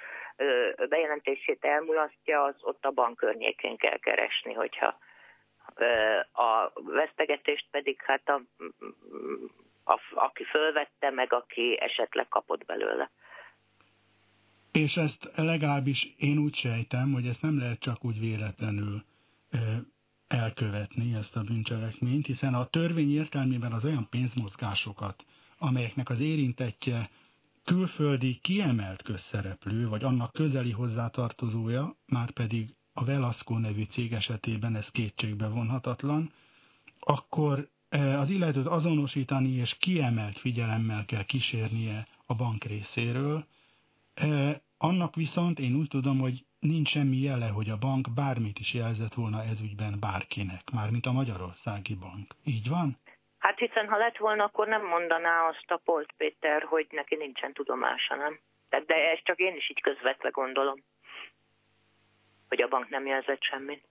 bejelentését 0.89 1.65
elmulasztja, 1.65 2.43
az 2.43 2.55
ott 2.61 2.85
a 2.85 2.91
bank 2.91 3.17
környékén 3.17 3.77
kell 3.77 3.97
keresni, 3.97 4.53
hogyha 4.53 4.97
a 6.31 6.71
vesztegetést 6.73 7.67
pedig 7.71 8.01
hát 8.01 8.29
a, 8.29 8.41
a, 9.83 9.99
aki 10.13 10.43
fölvette, 10.43 11.09
meg 11.09 11.33
aki 11.33 11.77
esetleg 11.79 12.27
kapott 12.27 12.65
belőle. 12.65 13.11
És 14.71 14.97
ezt 14.97 15.31
legalábbis 15.35 16.13
én 16.17 16.37
úgy 16.37 16.55
sejtem, 16.55 17.13
hogy 17.13 17.27
ezt 17.27 17.41
nem 17.41 17.57
lehet 17.57 17.79
csak 17.79 18.05
úgy 18.05 18.19
véletlenül 18.19 19.03
elkövetni, 20.27 21.13
ezt 21.13 21.35
a 21.35 21.41
bűncselekményt, 21.41 22.25
hiszen 22.25 22.53
a 22.53 22.65
törvény 22.65 23.13
értelmében 23.13 23.71
az 23.71 23.85
olyan 23.85 24.07
pénzmozgásokat, 24.09 25.25
amelyeknek 25.57 26.09
az 26.09 26.19
érintettje 26.19 27.09
külföldi 27.63 28.39
kiemelt 28.41 29.01
közszereplő, 29.01 29.87
vagy 29.87 30.03
annak 30.03 30.33
közeli 30.33 30.71
hozzátartozója, 30.71 31.95
már 32.05 32.31
pedig 32.31 32.75
a 32.93 33.05
Velasco 33.05 33.57
nevű 33.57 33.83
cég 33.83 34.13
esetében 34.13 34.75
ez 34.75 34.91
kétségbe 34.91 35.47
vonhatatlan, 35.47 36.31
akkor 36.99 37.67
az 38.17 38.29
illetőt 38.29 38.67
azonosítani 38.67 39.49
és 39.49 39.77
kiemelt 39.77 40.37
figyelemmel 40.37 41.05
kell 41.05 41.23
kísérnie 41.23 42.07
a 42.25 42.35
bank 42.35 42.63
részéről, 42.63 43.45
annak 44.77 45.15
viszont 45.15 45.59
én 45.59 45.75
úgy 45.75 45.87
tudom, 45.87 46.19
hogy 46.19 46.45
nincs 46.59 46.89
semmi 46.89 47.17
jele, 47.17 47.47
hogy 47.47 47.69
a 47.69 47.77
bank 47.77 48.07
bármit 48.15 48.59
is 48.59 48.73
jelzett 48.73 49.13
volna 49.13 49.43
ezügyben 49.43 49.99
bárkinek, 49.99 50.61
mármint 50.73 51.05
a 51.05 51.11
Magyarországi 51.11 51.95
Bank. 51.95 52.33
Így 52.45 52.69
van? 52.69 52.97
Hát 53.37 53.59
hiszen 53.59 53.87
ha 53.87 53.97
lett 53.97 54.17
volna, 54.17 54.43
akkor 54.43 54.67
nem 54.67 54.85
mondaná 54.85 55.47
azt 55.47 55.71
a 55.71 55.81
Polt 55.83 56.13
Péter, 56.17 56.63
hogy 56.63 56.87
neki 56.91 57.15
nincsen 57.15 57.53
tudomása, 57.53 58.15
nem? 58.15 58.39
De 58.69 58.95
ezt 59.13 59.23
csak 59.23 59.39
én 59.39 59.55
is 59.55 59.69
így 59.69 59.81
közvetve 59.81 60.29
gondolom, 60.29 60.83
hogy 62.53 62.61
a 62.61 62.67
bank 62.67 62.89
nem 62.89 63.05
jelzett 63.05 63.41
semmit. 63.41 63.83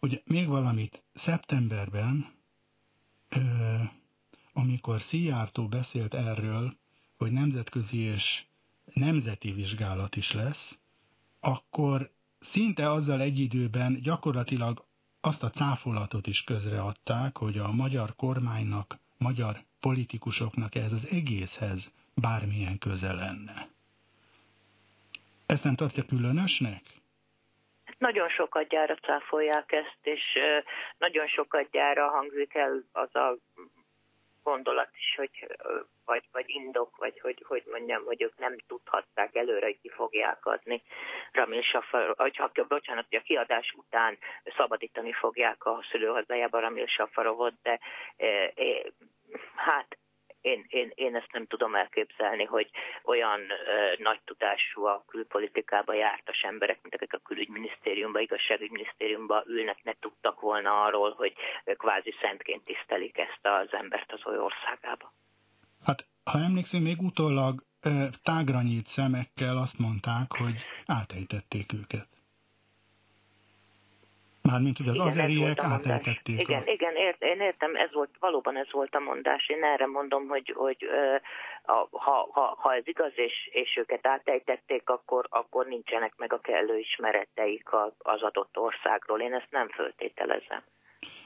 Ugye 0.00 0.20
még 0.24 0.48
valamit, 0.48 1.02
szeptemberben, 1.14 2.34
ö, 3.28 3.38
amikor 4.52 5.00
Szijjártó 5.00 5.68
beszélt 5.68 6.14
erről, 6.14 6.76
hogy 7.16 7.32
nemzetközi 7.32 7.98
és 7.98 8.44
nemzeti 8.84 9.52
vizsgálat 9.52 10.16
is 10.16 10.32
lesz, 10.32 10.78
akkor 11.40 12.10
szinte 12.40 12.90
azzal 12.90 13.20
egy 13.20 13.38
időben 13.38 14.00
gyakorlatilag 14.00 14.84
azt 15.20 15.42
a 15.42 15.50
cáfolatot 15.50 16.26
is 16.26 16.44
közreadták, 16.44 17.36
hogy 17.36 17.58
a 17.58 17.72
magyar 17.72 18.14
kormánynak, 18.14 18.98
magyar 19.18 19.64
politikusoknak 19.80 20.74
ez 20.74 20.92
az 20.92 21.06
egészhez 21.10 21.90
bármilyen 22.14 22.78
köze 22.78 23.12
lenne. 23.12 23.68
Ezt 25.46 25.64
nem 25.64 25.74
tartja 25.74 26.04
különösnek? 26.04 27.04
Nagyon 27.98 28.28
sokat 28.28 28.68
gyára 28.68 28.94
cáfolják 28.94 29.72
ezt, 29.72 29.98
és 30.02 30.38
nagyon 30.98 31.26
sokat 31.26 31.70
gyára 31.70 32.08
hangzik 32.08 32.54
el 32.54 32.82
az 32.92 33.14
a 33.14 33.36
gondolat 34.42 34.90
is, 34.96 35.14
hogy, 35.16 35.56
vagy, 36.04 36.24
vagy 36.32 36.48
indok, 36.48 36.96
vagy 36.96 37.20
hogy, 37.20 37.44
hogy 37.48 37.62
mondjam, 37.70 38.04
hogy 38.04 38.22
ők 38.22 38.38
nem 38.38 38.56
tudhatták 38.66 39.34
előre, 39.34 39.66
hogy 39.66 39.80
ki 39.80 39.88
fogják 39.88 40.46
adni. 40.46 40.82
Ramil 41.32 41.62
Safar, 41.62 42.14
hogy, 42.16 42.40
bocsánat, 42.68 43.06
hogy 43.08 43.18
a 43.18 43.26
kiadás 43.28 43.74
után 43.76 44.18
szabadítani 44.56 45.12
fogják 45.12 45.64
a 45.64 45.84
szülőhazájába 45.90 46.60
Ramil 46.60 46.86
Safarovot, 46.86 47.54
de 47.62 47.78
e, 48.16 48.26
e, 48.26 48.52
hát 49.54 49.98
én, 50.46 50.64
én, 50.68 50.92
én 50.94 51.16
ezt 51.16 51.32
nem 51.32 51.46
tudom 51.46 51.74
elképzelni, 51.74 52.44
hogy 52.44 52.70
olyan 53.04 53.40
ö, 53.40 54.02
nagy 54.02 54.20
tudású 54.24 54.84
a 54.84 55.04
külpolitikába 55.06 55.92
jártas 55.94 56.40
emberek, 56.40 56.78
mint 56.82 56.94
akik 56.94 57.12
a 57.12 57.18
külügyminisztériumban, 57.18 58.22
igazságügyminisztériumban 58.22 59.42
ülnek, 59.46 59.78
ne 59.82 59.92
tudtak 60.00 60.40
volna 60.40 60.82
arról, 60.84 61.14
hogy 61.16 61.32
kvázi 61.64 62.14
szentként 62.20 62.64
tisztelik 62.64 63.18
ezt 63.18 63.42
az 63.42 63.68
embert 63.70 64.12
az 64.12 64.26
oly 64.26 64.38
országába. 64.38 65.12
Hát, 65.84 66.06
ha 66.24 66.38
emlékszem, 66.38 66.82
még 66.82 67.00
utólag 67.00 67.62
tágra 68.22 68.62
nyílt 68.62 68.86
szemekkel 68.86 69.56
azt 69.56 69.78
mondták, 69.78 70.28
hogy 70.28 70.56
átejtették 70.86 71.72
őket. 71.72 72.08
Mármint, 74.46 74.76
hogy 74.76 74.88
az 74.88 74.94
igen, 74.94 75.06
azeriek 75.06 75.58
áteltették. 75.62 76.40
Igen, 76.40 76.62
a... 76.66 76.70
igen 76.70 76.96
ért, 76.96 77.22
én 77.22 77.40
értem, 77.40 77.76
ez 77.76 77.92
volt, 77.92 78.10
valóban 78.20 78.56
ez 78.56 78.72
volt 78.72 78.94
a 78.94 79.00
mondás. 79.00 79.48
Én 79.48 79.64
erre 79.64 79.86
mondom, 79.86 80.28
hogy, 80.28 80.52
hogy 80.56 80.78
ha, 81.90 82.28
ha, 82.30 82.56
ha 82.58 82.74
ez 82.74 82.86
igaz, 82.86 83.12
és, 83.14 83.48
és 83.52 83.76
őket 83.76 84.06
átejtették, 84.06 84.88
akkor, 84.88 85.26
akkor 85.30 85.66
nincsenek 85.66 86.12
meg 86.16 86.32
a 86.32 86.40
kellő 86.40 86.78
ismereteik 86.78 87.68
az 87.98 88.22
adott 88.22 88.58
országról. 88.58 89.20
Én 89.20 89.34
ezt 89.34 89.50
nem 89.50 89.68
föltételezem. 89.68 90.62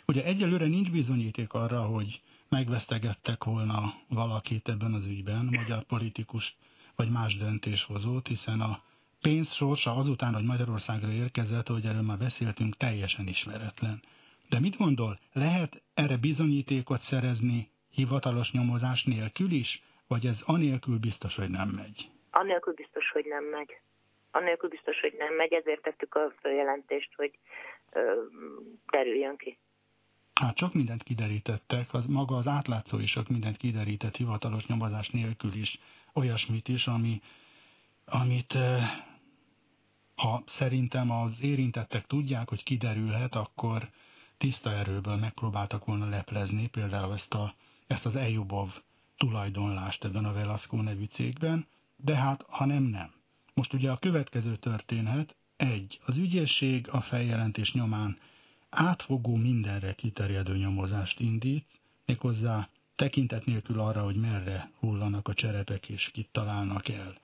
Ugye 0.06 0.24
egyelőre 0.24 0.66
nincs 0.66 0.90
bizonyíték 0.90 1.52
arra, 1.52 1.80
hogy 1.80 2.20
megvesztegettek 2.48 3.44
volna 3.44 3.94
valakit 4.09 4.68
ebben 4.68 4.92
az 4.92 5.06
ügyben, 5.06 5.48
magyar 5.50 5.83
politikust 5.83 6.54
vagy 6.96 7.11
más 7.11 7.37
döntéshozót, 7.37 8.26
hiszen 8.26 8.61
a 8.61 8.83
pénz 9.22 9.52
sorsa 9.52 9.96
azután, 9.96 10.35
hogy 10.35 10.44
Magyarországra 10.44 11.11
érkezett, 11.11 11.66
hogy 11.66 11.85
erről 11.85 12.02
már 12.02 12.18
beszéltünk, 12.18 12.76
teljesen 12.76 13.26
ismeretlen. 13.26 14.02
De 14.48 14.61
mit 14.61 14.76
gondol, 14.76 15.18
lehet 15.33 15.83
erre 15.94 16.16
bizonyítékot 16.16 17.00
szerezni 17.00 17.70
hivatalos 17.90 18.52
nyomozás 18.52 19.04
nélkül 19.04 19.50
is, 19.50 19.83
vagy 20.09 20.26
ez 20.26 20.40
anélkül 20.44 20.98
biztos, 20.98 21.37
hogy 21.37 21.50
nem 21.50 21.68
megy? 21.68 22.11
Anélkül 22.30 22.74
biztos, 22.74 23.11
hogy 23.11 23.24
nem 23.28 23.44
megy. 23.44 23.80
Anélkül 24.30 24.68
biztos, 24.68 25.00
hogy 25.00 25.14
nem 25.18 25.35
megy, 25.35 25.52
ezért 25.52 25.83
tettük 25.83 26.14
a 26.14 26.33
feljelentést, 26.40 27.14
hogy 27.16 27.38
ö, 27.92 28.22
derüljön 28.90 29.37
ki. 29.37 29.59
Hát 30.35 30.56
sok 30.56 30.74
mindent 30.74 31.02
kiderítettek, 31.02 31.94
az 31.94 32.06
maga 32.06 32.37
az 32.37 32.46
átlátszó 32.46 32.98
is 32.98 33.11
sok 33.11 33.28
mindent 33.28 33.56
kiderített 33.56 34.16
hivatalos 34.16 34.66
nyomozás 34.66 35.09
nélkül 35.09 35.54
is, 35.54 35.78
olyasmit 36.14 36.68
is, 36.68 36.87
ami, 36.87 37.20
amit 38.04 38.54
ha 40.20 40.42
szerintem 40.46 41.11
az 41.11 41.42
érintettek 41.42 42.06
tudják, 42.06 42.48
hogy 42.48 42.62
kiderülhet, 42.62 43.35
akkor 43.35 43.90
tiszta 44.38 44.72
erőből 44.72 45.16
megpróbáltak 45.16 45.85
volna 45.85 46.09
leplezni 46.09 46.68
például 46.68 47.12
ezt, 47.12 47.35
a, 47.35 47.54
ezt 47.87 48.06
az 48.06 48.16
Ejubov 48.16 48.70
tulajdonlást 49.16 50.04
ebben 50.04 50.24
a 50.24 50.33
Velasco 50.33 50.83
nevű 50.83 51.04
cégben, 51.04 51.66
de 51.96 52.16
hát 52.16 52.44
ha 52.48 52.64
nem, 52.64 52.83
nem. 52.83 53.12
Most 53.54 53.72
ugye 53.72 53.90
a 53.90 53.98
következő 53.98 54.56
történhet, 54.56 55.35
egy, 55.56 56.00
az 56.04 56.16
ügyészség 56.16 56.88
a 56.88 57.00
feljelentés 57.00 57.72
nyomán 57.72 58.18
átfogó 58.70 59.37
mindenre 59.37 59.94
kiterjedő 59.94 60.56
nyomozást 60.56 61.20
indít, 61.20 61.66
méghozzá 62.06 62.68
tekintet 62.96 63.44
nélkül 63.44 63.80
arra, 63.80 64.04
hogy 64.04 64.16
merre 64.16 64.70
hullanak 64.78 65.28
a 65.28 65.35
cserepek 65.35 65.88
és 65.88 66.11
kit 66.12 66.28
találnak 66.33 66.88
el. 66.88 67.14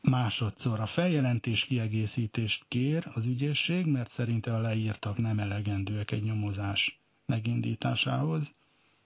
Másodszor 0.00 0.80
a 0.80 0.86
feljelentés 0.86 1.64
kiegészítést 1.64 2.64
kér 2.68 3.10
az 3.14 3.26
ügyészség, 3.26 3.86
mert 3.86 4.12
szerinte 4.12 4.54
a 4.54 4.60
leírtak 4.60 5.16
nem 5.18 5.38
elegendőek 5.38 6.10
egy 6.10 6.22
nyomozás 6.22 7.02
megindításához. 7.26 8.42